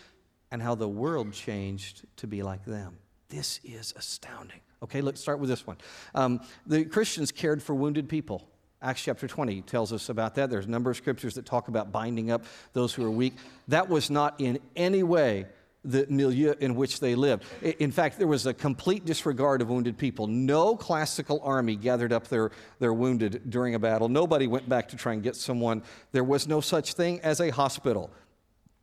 [0.55, 2.95] and how the world changed to be like them.
[3.27, 4.61] This is astounding.
[4.83, 5.75] Okay, let's start with this one.
[6.13, 8.47] Um, the Christians cared for wounded people.
[8.81, 10.49] Acts chapter 20 tells us about that.
[10.49, 13.33] There's a number of scriptures that talk about binding up those who are weak.
[13.67, 15.47] That was not in any way
[15.83, 17.43] the milieu in which they lived.
[17.61, 20.25] In fact, there was a complete disregard of wounded people.
[20.25, 24.07] No classical army gathered up their, their wounded during a battle.
[24.07, 25.83] Nobody went back to try and get someone.
[26.13, 28.09] There was no such thing as a hospital.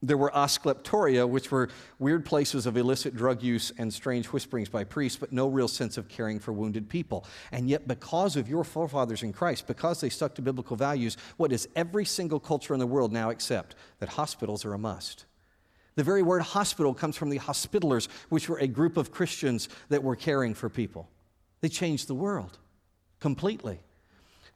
[0.04, 1.68] There were ascleptoria, which were
[2.00, 5.96] weird places of illicit drug use and strange whisperings by priests, but no real sense
[5.96, 7.24] of caring for wounded people.
[7.52, 11.50] And yet, because of your forefathers in Christ, because they stuck to biblical values, what
[11.50, 13.76] does every single culture in the world now accept?
[14.00, 15.24] That hospitals are a must.
[15.94, 20.02] The very word hospital comes from the hospitalers, which were a group of Christians that
[20.02, 21.08] were caring for people.
[21.60, 22.58] They changed the world
[23.20, 23.78] completely.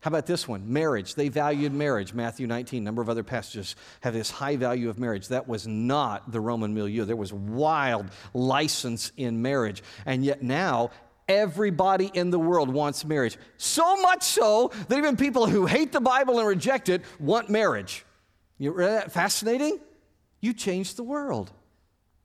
[0.07, 0.73] How about this one?
[0.73, 1.16] Marriage.
[1.16, 2.14] They valued marriage.
[2.14, 5.27] Matthew 19, a number of other passages have this high value of marriage.
[5.27, 7.05] That was not the Roman milieu.
[7.05, 9.83] There was wild license in marriage.
[10.05, 10.90] And yet now,
[11.27, 13.37] everybody in the world wants marriage.
[13.57, 18.05] So much so that even people who hate the Bible and reject it want marriage.
[18.59, 19.81] You read that fascinating?
[20.40, 21.51] You changed the world.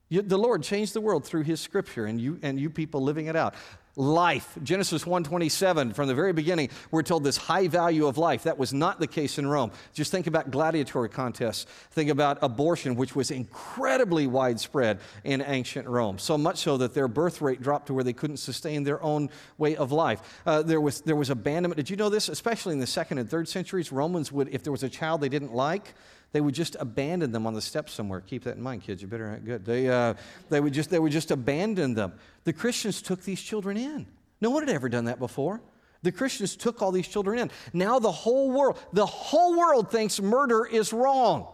[0.08, 3.26] You, the Lord changed the world through His Scripture, and you and you people living
[3.26, 3.54] it out
[3.96, 4.56] life.
[4.62, 8.44] Genesis 127 from the very beginning we're told this high value of life.
[8.44, 9.70] That was not the case in rome.
[9.92, 11.66] Just think about gladiatory contests.
[11.90, 16.18] Think about abortion which was incredibly widespread in ancient rome.
[16.18, 19.28] So much so that their birth rate dropped to where they couldn't sustain their own
[19.58, 20.40] way of life.
[20.46, 21.76] Uh, there, was, there was abandonment.
[21.76, 22.28] Did you know this?
[22.28, 25.28] Especially in the second and third centuries romans would if there was a child they
[25.28, 25.94] didn't like
[26.32, 28.20] they would just abandon them on the steps somewhere.
[28.20, 29.02] Keep that in mind, kids.
[29.02, 29.64] You better not good.
[29.64, 30.14] They, uh,
[30.48, 32.14] they, would just, they would just abandon them.
[32.44, 34.06] The Christians took these children in.
[34.40, 35.60] No one had ever done that before.
[36.02, 37.50] The Christians took all these children in.
[37.72, 41.46] Now the whole world, the whole world thinks murder is wrong.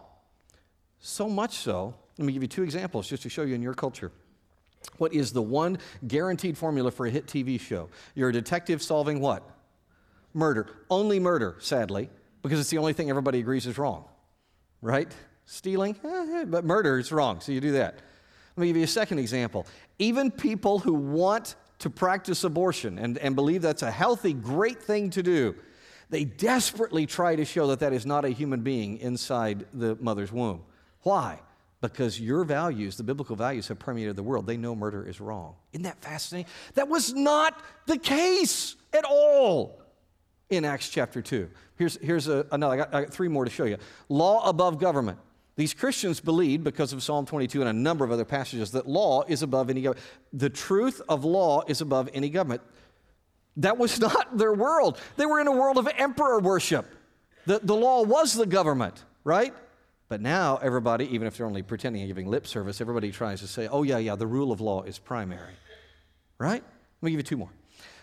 [1.01, 3.75] So much so, let me give you two examples just to show you in your
[3.75, 4.11] culture.
[4.97, 7.89] What is the one guaranteed formula for a hit TV show?
[8.15, 9.43] You're a detective solving what?
[10.33, 10.69] Murder.
[10.89, 12.09] Only murder, sadly,
[12.43, 14.05] because it's the only thing everybody agrees is wrong
[14.83, 15.11] right?
[15.47, 18.01] Stealing, eh, but murder is wrong, so you do that.
[18.57, 19.67] Let me give you a second example.
[19.99, 25.11] Even people who want to practice abortion and, and believe that's a healthy, great thing
[25.11, 25.55] to do,
[26.11, 30.33] they desperately try to show that that is not a human being inside the mother's
[30.33, 30.63] womb.
[31.03, 31.41] Why?
[31.81, 34.47] Because your values, the biblical values, have permeated the world.
[34.47, 35.55] They know murder is wrong.
[35.73, 36.51] Isn't that fascinating?
[36.75, 39.81] That was not the case at all
[40.51, 41.49] in Acts chapter 2.
[41.77, 43.77] Here's, here's a, another, I got, I got three more to show you.
[44.09, 45.19] Law above government.
[45.57, 49.25] These Christians believed, because of Psalm 22 and a number of other passages, that law
[49.27, 50.07] is above any government.
[50.33, 52.63] The truth of law is above any government.
[53.57, 54.99] That was not their world.
[55.17, 56.87] They were in a world of emperor worship.
[57.47, 59.53] The, the law was the government, right?
[60.09, 63.47] But now everybody, even if they're only pretending and giving lip service, everybody tries to
[63.47, 65.55] say, oh, yeah, yeah, the rule of law is primary,
[66.39, 66.63] right?
[66.63, 67.51] Let me give you two more.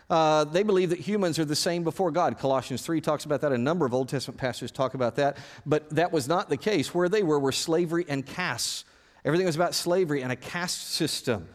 [0.10, 2.38] Uh, they believe that humans are the same before God.
[2.38, 3.52] Colossians 3 talks about that.
[3.52, 5.38] A number of Old Testament pastors talk about that.
[5.66, 6.94] But that was not the case.
[6.94, 8.86] Where they were were slavery and castes.
[9.24, 11.48] Everything was about slavery and a caste system.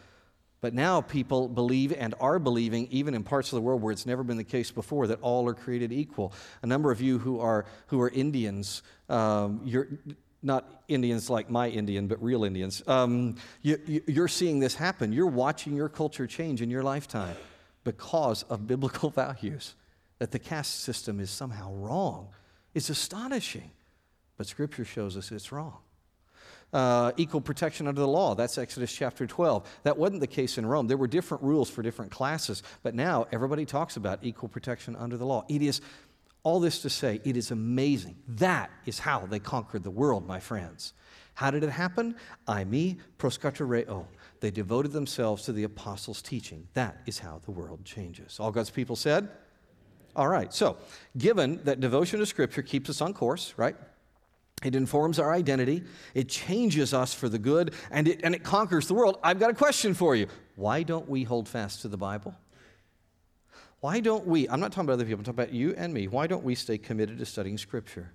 [0.61, 4.05] But now people believe and are believing, even in parts of the world where it's
[4.05, 6.35] never been the case before, that all are created equal.
[6.63, 9.89] A number of you who are, who are Indians, um, you're
[10.43, 15.13] not Indians like my Indian, but real Indians, um, you, you're seeing this happen.
[15.13, 17.37] You're watching your culture change in your lifetime
[17.85, 19.75] because of biblical values.
[20.19, 22.29] That the caste system is somehow wrong
[22.75, 23.71] It's astonishing.
[24.37, 25.79] But Scripture shows us it's wrong.
[26.73, 28.35] Uh, equal protection under the law.
[28.35, 29.69] That's Exodus chapter 12.
[29.83, 30.87] That wasn't the case in Rome.
[30.87, 35.17] There were different rules for different classes, but now everybody talks about equal protection under
[35.17, 35.45] the law.
[35.49, 35.81] It is
[36.43, 38.17] all this to say, it is amazing.
[38.29, 40.95] That is how they conquered the world, my friends.
[41.35, 42.15] How did it happen?
[42.47, 44.07] Eimi proskatereo.
[44.41, 46.67] They devoted themselves to the apostles' teaching.
[46.75, 48.41] That is how the world changes.
[48.41, 49.29] All God's people said?
[50.17, 50.77] All right, so
[51.17, 53.77] given that devotion to Scripture keeps us on course, right?
[54.65, 58.89] It informs our identity, it changes us for the good, and it, and it conquers
[58.89, 59.19] the world.
[59.23, 60.27] I've got a question for you.
[60.57, 62.35] Why don't we hold fast to the Bible?
[63.81, 66.09] Why don't we, I'm not talking about other people, I'm talking about you and me,
[66.09, 68.13] why don't we stay committed to studying Scripture?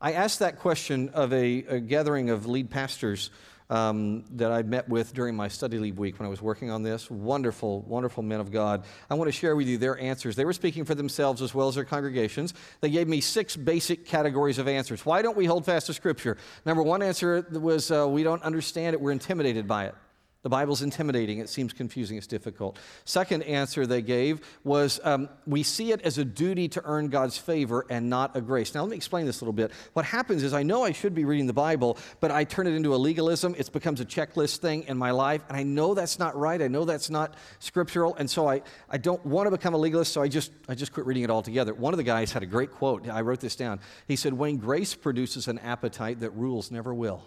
[0.00, 3.30] I asked that question of a, a gathering of lead pastors
[3.72, 6.82] um, that I met with during my study leave week when I was working on
[6.82, 7.10] this.
[7.10, 8.84] Wonderful, wonderful men of God.
[9.08, 10.36] I want to share with you their answers.
[10.36, 12.52] They were speaking for themselves as well as their congregations.
[12.82, 15.06] They gave me six basic categories of answers.
[15.06, 16.36] Why don't we hold fast to Scripture?
[16.66, 19.94] Number one answer was uh, we don't understand it, we're intimidated by it.
[20.42, 21.38] The Bible's intimidating.
[21.38, 22.16] It seems confusing.
[22.16, 22.76] It's difficult.
[23.04, 27.38] Second answer they gave was um, we see it as a duty to earn God's
[27.38, 28.74] favor and not a grace.
[28.74, 29.70] Now, let me explain this a little bit.
[29.92, 32.74] What happens is I know I should be reading the Bible, but I turn it
[32.74, 33.54] into a legalism.
[33.56, 36.60] It becomes a checklist thing in my life, and I know that's not right.
[36.60, 40.12] I know that's not scriptural, and so I, I don't want to become a legalist,
[40.12, 41.72] so I just, I just quit reading it altogether.
[41.72, 43.08] One of the guys had a great quote.
[43.08, 43.78] I wrote this down.
[44.08, 47.22] He said, When grace produces an appetite that rules never will.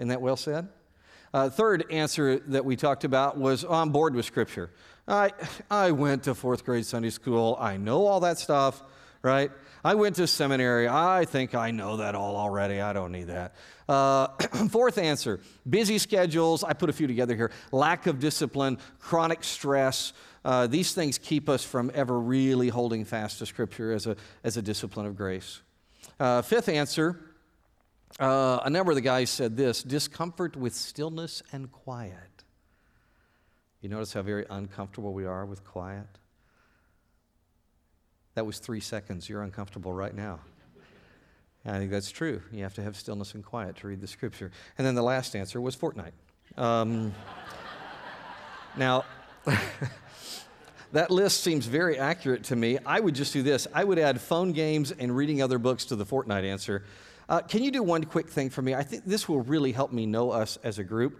[0.00, 0.68] Isn't that well said?
[1.32, 4.70] Uh, third answer that we talked about was on I'm with Scripture.
[5.06, 5.30] I,
[5.70, 7.56] I went to fourth grade Sunday school.
[7.60, 8.82] I know all that stuff,
[9.22, 9.50] right?
[9.84, 10.88] I went to seminary.
[10.88, 12.80] I think I know that all already.
[12.80, 13.54] I don't need that.
[13.88, 14.26] Uh,
[14.70, 16.64] fourth answer busy schedules.
[16.64, 17.50] I put a few together here.
[17.70, 20.12] Lack of discipline, chronic stress.
[20.44, 24.56] Uh, these things keep us from ever really holding fast to Scripture as a, as
[24.56, 25.60] a discipline of grace.
[26.18, 27.20] Uh, fifth answer
[28.18, 32.44] uh, a number of the guys said this discomfort with stillness and quiet.
[33.80, 36.06] You notice how very uncomfortable we are with quiet?
[38.34, 39.28] That was three seconds.
[39.28, 40.40] You're uncomfortable right now.
[41.64, 42.42] And I think that's true.
[42.52, 44.50] You have to have stillness and quiet to read the scripture.
[44.78, 46.12] And then the last answer was Fortnite.
[46.56, 47.14] Um,
[48.76, 49.04] now,
[50.92, 52.78] that list seems very accurate to me.
[52.84, 55.96] I would just do this I would add phone games and reading other books to
[55.96, 56.84] the Fortnite answer
[57.30, 58.74] uh, can you do one quick thing for me?
[58.74, 61.16] I think this will really help me know us as a group.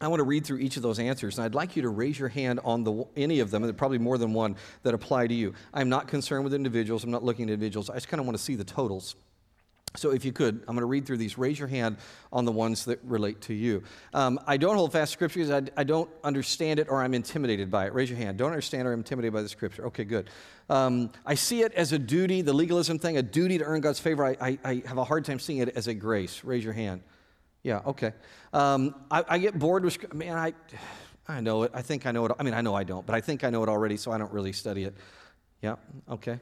[0.00, 2.18] I want to read through each of those answers, and I'd like you to raise
[2.18, 5.34] your hand on the, any of them, and probably more than one, that apply to
[5.34, 5.54] you.
[5.72, 7.04] I'm not concerned with individuals.
[7.04, 7.90] I'm not looking at individuals.
[7.90, 9.14] I just kind of want to see the totals.
[9.96, 11.36] So, if you could, I'm going to read through these.
[11.36, 11.96] Raise your hand
[12.32, 13.82] on the ones that relate to you.
[14.14, 17.72] Um, I don't hold fast scripture because I, I, don't understand it or I'm intimidated
[17.72, 17.94] by it.
[17.94, 18.38] Raise your hand.
[18.38, 19.86] Don't understand or I'm intimidated by the scripture.
[19.86, 20.30] Okay, good.
[20.68, 23.98] Um, I see it as a duty, the legalism thing, a duty to earn God's
[23.98, 24.24] favor.
[24.24, 26.44] I, I, I, have a hard time seeing it as a grace.
[26.44, 27.02] Raise your hand.
[27.64, 28.12] Yeah, okay.
[28.52, 30.54] Um, I, get bored with, man, I,
[31.28, 31.72] I know it.
[31.74, 32.32] I think I know it.
[32.38, 34.18] I mean, I know I don't, but I think I know it already, so I
[34.18, 34.94] don't really study it.
[35.60, 35.76] Yeah,
[36.08, 36.40] okay.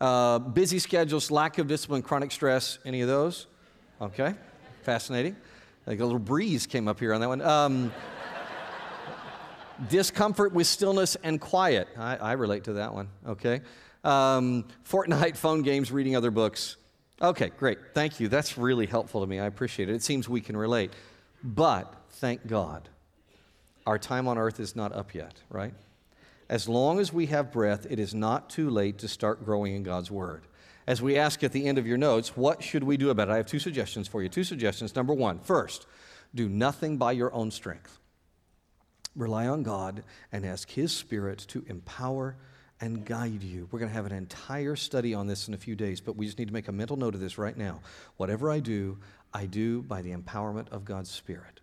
[0.00, 3.46] Uh, busy schedules, lack of discipline, chronic stress, any of those?
[4.00, 4.34] Okay,
[4.82, 5.36] fascinating.
[5.86, 7.40] Like a little breeze came up here on that one.
[7.40, 7.92] Um,
[9.88, 11.88] discomfort with stillness and quiet.
[11.98, 13.62] I, I relate to that one, okay?
[14.04, 16.76] Um, Fortnite, phone games, reading other books.
[17.20, 17.78] Okay, great.
[17.94, 18.28] Thank you.
[18.28, 19.40] That's really helpful to me.
[19.40, 19.94] I appreciate it.
[19.94, 20.92] It seems we can relate.
[21.42, 22.88] But thank God,
[23.86, 25.74] our time on earth is not up yet, right?
[26.48, 29.82] As long as we have breath, it is not too late to start growing in
[29.82, 30.46] God's Word.
[30.86, 33.32] As we ask at the end of your notes, what should we do about it?
[33.32, 34.30] I have two suggestions for you.
[34.30, 34.96] Two suggestions.
[34.96, 35.86] Number one, first,
[36.34, 37.98] do nothing by your own strength.
[39.14, 42.36] Rely on God and ask His Spirit to empower
[42.80, 43.68] and guide you.
[43.70, 46.24] We're going to have an entire study on this in a few days, but we
[46.24, 47.80] just need to make a mental note of this right now.
[48.16, 48.98] Whatever I do,
[49.34, 51.60] I do by the empowerment of God's Spirit.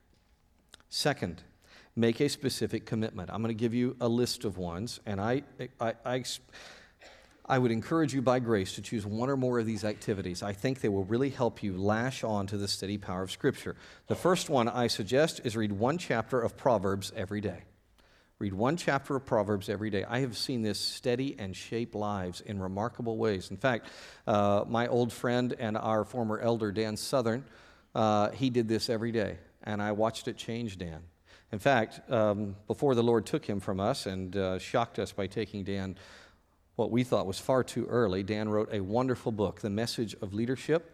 [0.90, 1.44] Second,
[1.96, 3.30] make a specific commitment.
[3.32, 5.44] I'm going to give you a list of ones, and I,
[5.80, 6.24] I, I,
[7.46, 10.44] I, would encourage you by grace to choose one or more of these activities.
[10.44, 13.78] I think they will really help you lash on to the steady power of Scripture.
[14.08, 17.64] The first one I suggest is read one chapter of Proverbs every day.
[18.38, 20.04] Read one chapter of Proverbs every day.
[20.04, 23.50] I have seen this steady and shape lives in remarkable ways.
[23.50, 23.88] In fact,
[24.28, 27.46] uh, my old friend and our former elder, Dan Southern,
[27.94, 31.04] uh, he did this every day, and I watched it change Dan.
[31.52, 35.28] In fact, um, before the Lord took him from us and uh, shocked us by
[35.28, 35.96] taking Dan
[36.76, 40.34] what we thought was far too early, Dan wrote a wonderful book, The Message of
[40.34, 40.92] Leadership.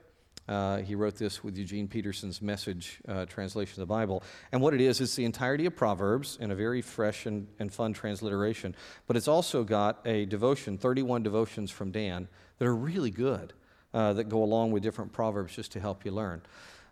[0.48, 4.22] Uh, he wrote this with Eugene Peterson's message uh, translation of the Bible.
[4.52, 7.72] And what it is, it's the entirety of Proverbs in a very fresh and, and
[7.72, 8.76] fun transliteration.
[9.08, 13.54] But it's also got a devotion, 31 devotions from Dan, that are really good,
[13.94, 16.42] uh, that go along with different Proverbs just to help you learn.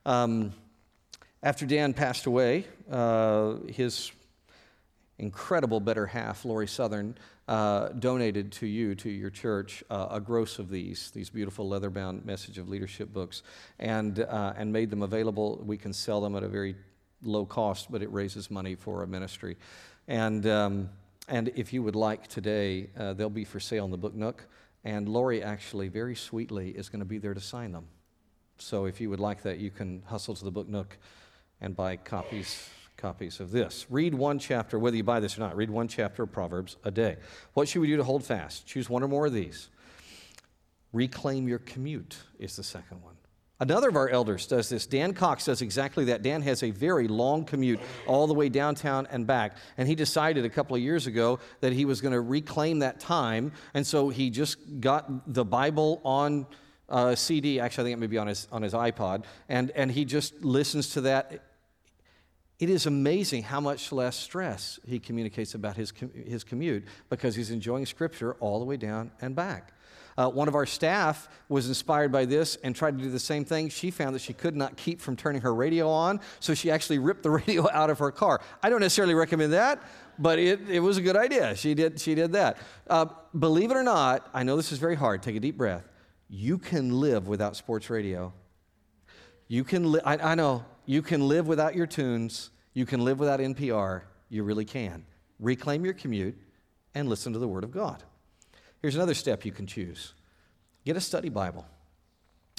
[0.06, 0.54] Um,
[1.42, 4.12] after Dan passed away, uh, his
[5.18, 7.16] incredible better half, Lori Southern,
[7.48, 11.90] uh, donated to you, to your church, uh, a gross of these, these beautiful leather
[11.90, 13.42] bound message of leadership books,
[13.80, 15.62] and, uh, and made them available.
[15.66, 16.76] We can sell them at a very
[17.22, 19.58] low cost, but it raises money for a ministry.
[20.08, 20.90] And, um,
[21.28, 24.46] and if you would like today, uh, they'll be for sale in the Book Nook.
[24.84, 27.86] And Lori actually, very sweetly, is going to be there to sign them.
[28.58, 30.98] So if you would like that, you can hustle to the Book Nook
[31.62, 32.70] and buy copies
[33.00, 33.86] copies of this.
[33.90, 36.92] Read one chapter, whether you buy this or not, read one chapter of Proverbs a
[36.92, 37.16] day.
[37.54, 38.68] What should we do to hold fast?
[38.68, 39.70] Choose one or more of these.
[40.92, 43.16] Reclaim your commute is the second one.
[43.62, 44.86] Another of our elders does this.
[44.86, 46.22] Dan Cox does exactly that.
[46.22, 49.58] Dan has a very long commute all the way downtown and back.
[49.78, 53.02] And he decided a couple of years ago that he was going to reclaim that
[53.02, 53.52] time.
[53.74, 56.48] And so he just got the Bible on
[56.88, 57.60] uh, CD.
[57.60, 59.26] Actually, I think it may be on his, on his iPod.
[59.50, 61.44] And, and he just listens to that.
[62.60, 67.52] It is amazing how much less stress he communicates about his, his commute because he's
[67.52, 69.74] enjoying Scripture all the way down and back.
[70.18, 73.46] Uh, one of our staff was inspired by this and tried to do the same
[73.46, 73.70] thing.
[73.70, 77.00] She found that she could not keep from turning her radio on, so she actually
[77.00, 78.42] ripped the radio out of her car.
[78.62, 79.82] I don't necessarily recommend that,
[80.18, 81.56] but it, it was a good idea.
[81.56, 82.58] She did, she did that.
[82.90, 83.06] Uh,
[83.38, 85.24] believe it or not, I know this is very hard.
[85.24, 85.88] Take a deep breath.
[86.28, 88.34] You can live without sports radio.
[89.48, 90.66] You can li- I, I know.
[90.90, 92.50] You can live without your tunes.
[92.74, 94.02] You can live without NPR.
[94.28, 95.06] You really can.
[95.40, 96.36] Reclaim your commute
[96.96, 98.04] and listen to the Word of God.
[98.82, 100.16] Here's another step you can choose
[100.84, 101.68] get a study Bible.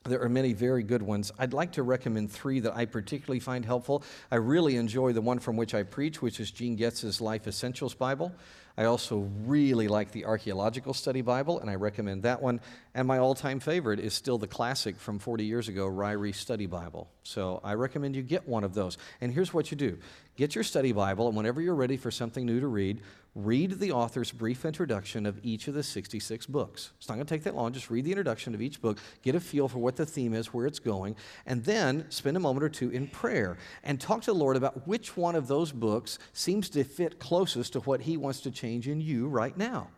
[0.04, 1.30] There are many very good ones.
[1.38, 4.02] I'd like to recommend three that I particularly find helpful.
[4.30, 7.92] I really enjoy the one from which I preach, which is Gene Getz's Life Essentials
[7.92, 8.32] Bible.
[8.78, 12.62] I also really like the Archaeological Study Bible, and I recommend that one.
[12.94, 16.64] And my all time favorite is still the classic from 40 years ago, Ryrie Study
[16.64, 17.10] Bible.
[17.22, 18.96] So I recommend you get one of those.
[19.20, 19.98] And here's what you do
[20.36, 23.02] get your study Bible, and whenever you're ready for something new to read,
[23.34, 26.90] read the author's brief introduction of each of the 66 books.
[26.98, 27.72] It's not going to take that long.
[27.72, 30.52] Just read the introduction of each book, get a feel for what the theme is,
[30.52, 31.14] where it's going,
[31.46, 34.86] and then spend a moment or two in prayer and talk to the Lord about
[34.86, 38.88] which one of those books seems to fit closest to what He wants to change
[38.88, 39.88] in you right now.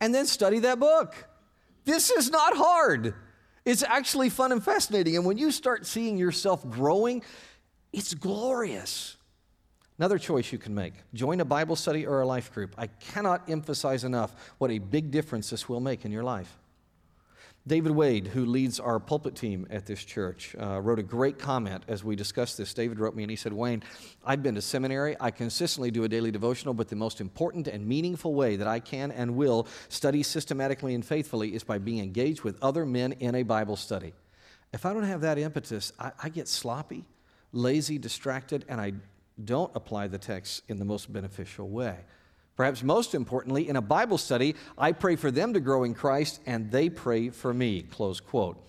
[0.00, 1.26] And then study that book.
[1.84, 3.14] This is not hard.
[3.64, 5.16] It's actually fun and fascinating.
[5.16, 7.22] And when you start seeing yourself growing,
[7.92, 9.16] it's glorious.
[10.00, 12.74] Another choice you can make join a Bible study or a life group.
[12.78, 16.56] I cannot emphasize enough what a big difference this will make in your life.
[17.66, 21.84] David Wade, who leads our pulpit team at this church, uh, wrote a great comment
[21.86, 22.72] as we discussed this.
[22.72, 23.82] David wrote me and he said, Wayne,
[24.24, 25.18] I've been to seminary.
[25.20, 28.80] I consistently do a daily devotional, but the most important and meaningful way that I
[28.80, 33.34] can and will study systematically and faithfully is by being engaged with other men in
[33.34, 34.14] a Bible study.
[34.72, 37.04] If I don't have that impetus, I, I get sloppy,
[37.52, 38.94] lazy, distracted, and I
[39.40, 41.96] don't apply the text in the most beneficial way.
[42.56, 46.40] Perhaps most importantly, in a Bible study, I pray for them to grow in Christ
[46.46, 47.82] and they pray for me.
[47.82, 48.62] Close quote.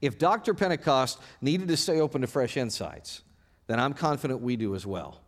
[0.00, 0.54] If Dr.
[0.54, 3.22] Pentecost needed to stay open to fresh insights,
[3.66, 5.20] then I'm confident we do as well.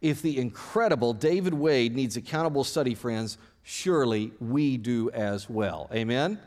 [0.00, 5.90] If the incredible David Wade needs accountable study friends, surely we do as well.
[5.92, 6.38] Amen?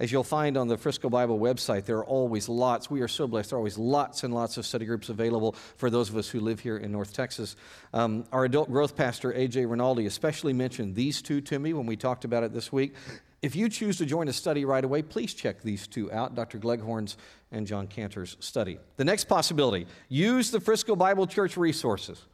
[0.00, 2.90] As you'll find on the Frisco Bible website, there are always lots.
[2.90, 3.50] We are so blessed.
[3.50, 6.40] There are always lots and lots of study groups available for those of us who
[6.40, 7.54] live here in North Texas.
[7.92, 9.66] Um, our adult growth pastor, A.J.
[9.66, 12.94] Rinaldi, especially mentioned these two to me when we talked about it this week.
[13.40, 16.58] If you choose to join a study right away, please check these two out Dr.
[16.58, 17.16] Gleghorn's
[17.52, 18.78] and John Cantor's study.
[18.96, 22.24] The next possibility use the Frisco Bible Church resources.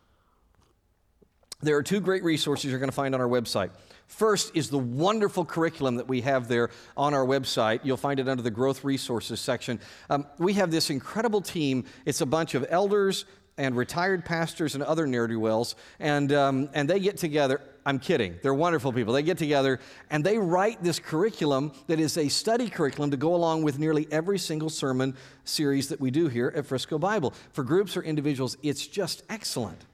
[1.62, 3.70] There are two great resources you're going to find on our website.
[4.06, 7.80] First is the wonderful curriculum that we have there on our website.
[7.84, 9.78] You'll find it under the Growth Resources section.
[10.08, 11.84] Um, we have this incredible team.
[12.06, 13.24] It's a bunch of elders
[13.58, 17.60] and retired pastors and other ne'er do wells, and, um, and they get together.
[17.84, 18.38] I'm kidding.
[18.42, 19.12] They're wonderful people.
[19.12, 19.80] They get together
[20.10, 24.06] and they write this curriculum that is a study curriculum to go along with nearly
[24.10, 27.34] every single sermon series that we do here at Frisco Bible.
[27.52, 29.84] For groups or individuals, it's just excellent.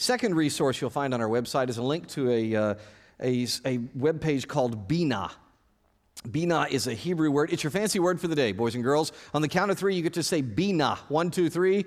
[0.00, 2.56] Second resource you'll find on our website is a link to a.
[2.56, 2.74] Uh,
[3.22, 5.30] a, a web page called Bina.
[6.30, 7.52] Bina is a Hebrew word.
[7.52, 9.12] It's your fancy word for the day, boys and girls.
[9.34, 10.96] On the count of three, you get to say Bina.
[11.08, 11.84] One, two, three.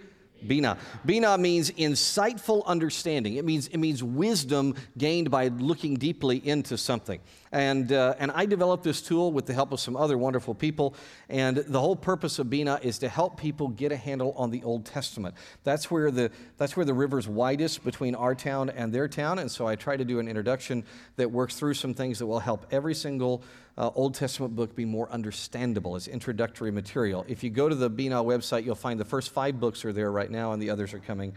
[0.48, 0.78] Bina.
[1.06, 3.36] Bina means insightful understanding.
[3.36, 7.20] It means, it means wisdom gained by looking deeply into something.
[7.52, 10.96] And, uh, and I developed this tool with the help of some other wonderful people.
[11.30, 14.64] And the whole purpose of Bina is to help people get a handle on the
[14.64, 15.36] Old Testament.
[15.64, 19.38] That's where the, that's where the river's widest between our town and their town.
[19.38, 20.84] And so I try to do an introduction
[21.18, 23.44] that works through some things that will help every single
[23.78, 27.26] uh, Old Testament book be more understandable as introductory material.
[27.28, 30.12] If you go to the Bina website, you'll find the first five books are there
[30.12, 31.34] right now, and the others are coming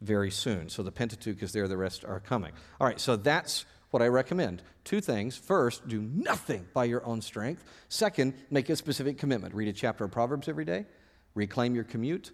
[0.00, 0.68] very soon.
[0.68, 2.52] So the Pentateuch is there, the rest are coming.
[2.80, 4.62] All right, so that's what I recommend.
[4.84, 5.36] Two things.
[5.36, 7.64] First, do nothing by your own strength.
[7.88, 9.54] Second, make a specific commitment.
[9.54, 10.86] Read a chapter of Proverbs every day,
[11.34, 12.30] reclaim your commute,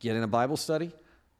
[0.00, 0.92] get in a Bible study,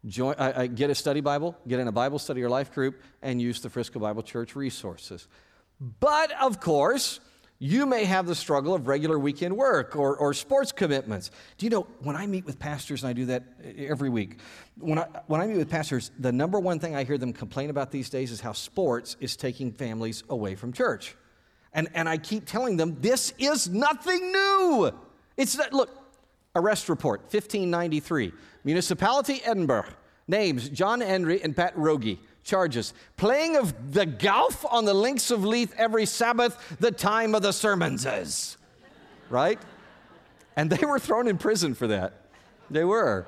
[0.06, 3.00] join, uh, uh, get a study Bible, get in a Bible study or life group,
[3.20, 5.28] and use the Frisco Bible Church resources.
[6.00, 7.20] But of course,
[7.62, 11.30] you may have the struggle of regular weekend work or, or sports commitments.
[11.58, 13.44] Do you know, when I meet with pastors, and I do that
[13.78, 14.40] every week,
[14.80, 17.70] when I, when I meet with pastors, the number one thing I hear them complain
[17.70, 21.14] about these days is how sports is taking families away from church.
[21.72, 24.90] And, and I keep telling them, this is nothing new.
[25.36, 25.88] It's not, look,
[26.56, 28.32] Arrest report 1593.
[28.64, 29.86] Municipality Edinburgh.
[30.26, 32.18] Names John Henry and Pat Rogie.
[32.44, 37.42] Charges playing of the golf on the links of Leith every Sabbath, the time of
[37.42, 38.56] the sermons is.
[39.30, 39.60] Right?
[40.56, 42.14] And they were thrown in prison for that.
[42.70, 43.26] They were.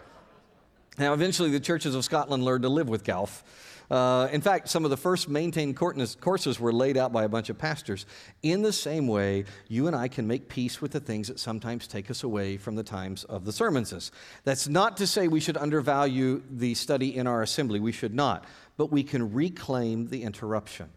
[0.98, 3.42] Now, eventually, the churches of Scotland learned to live with golf.
[3.90, 7.50] Uh, in fact, some of the first maintained courses were laid out by a bunch
[7.50, 8.06] of pastors.
[8.42, 11.86] In the same way, you and I can make peace with the things that sometimes
[11.86, 14.10] take us away from the times of the sermons.
[14.44, 17.78] That's not to say we should undervalue the study in our assembly.
[17.78, 18.46] We should not.
[18.76, 20.90] But we can reclaim the interruption.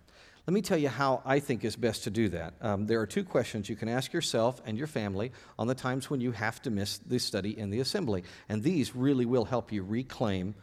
[0.47, 2.53] Let me tell you how I think is best to do that.
[2.61, 6.09] Um, there are two questions you can ask yourself and your family on the times
[6.09, 8.23] when you have to miss the study in the assembly.
[8.47, 10.55] And these really will help you reclaim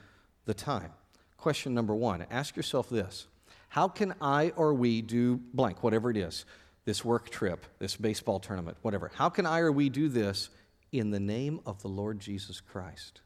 [0.46, 0.90] the time.
[1.36, 3.26] Question number one ask yourself this
[3.68, 6.46] How can I or we do blank, whatever it is,
[6.86, 9.10] this work trip, this baseball tournament, whatever?
[9.14, 10.48] How can I or we do this
[10.92, 13.20] in the name of the Lord Jesus Christ?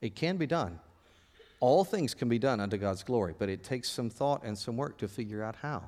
[0.00, 0.80] It can be done.
[1.60, 4.76] All things can be done unto God's glory, but it takes some thought and some
[4.76, 5.84] work to figure out how.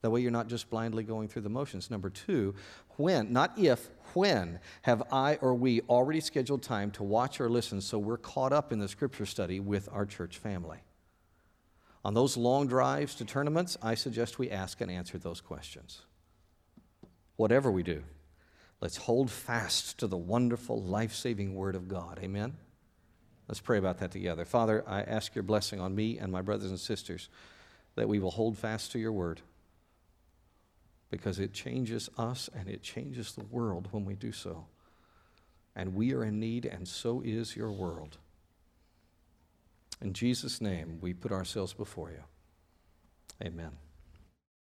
[0.00, 1.90] That way you're not just blindly going through the motions.
[1.90, 2.54] Number two,
[2.96, 7.80] when, not if, when have I or we already scheduled time to watch or listen
[7.80, 10.78] so we're caught up in the scripture study with our church family?
[12.04, 16.02] On those long drives to tournaments, I suggest we ask and answer those questions.
[17.36, 18.02] Whatever we do,
[18.80, 22.18] let's hold fast to the wonderful, life saving Word of God.
[22.20, 22.56] Amen?
[23.48, 24.44] Let's pray about that together.
[24.44, 27.28] Father, I ask your blessing on me and my brothers and sisters
[27.94, 29.40] that we will hold fast to your Word
[31.10, 34.64] because it changes us and it changes the world when we do so.
[35.76, 38.18] And we are in need, and so is your world.
[40.00, 42.22] In Jesus' name, we put ourselves before you.
[43.46, 43.70] Amen.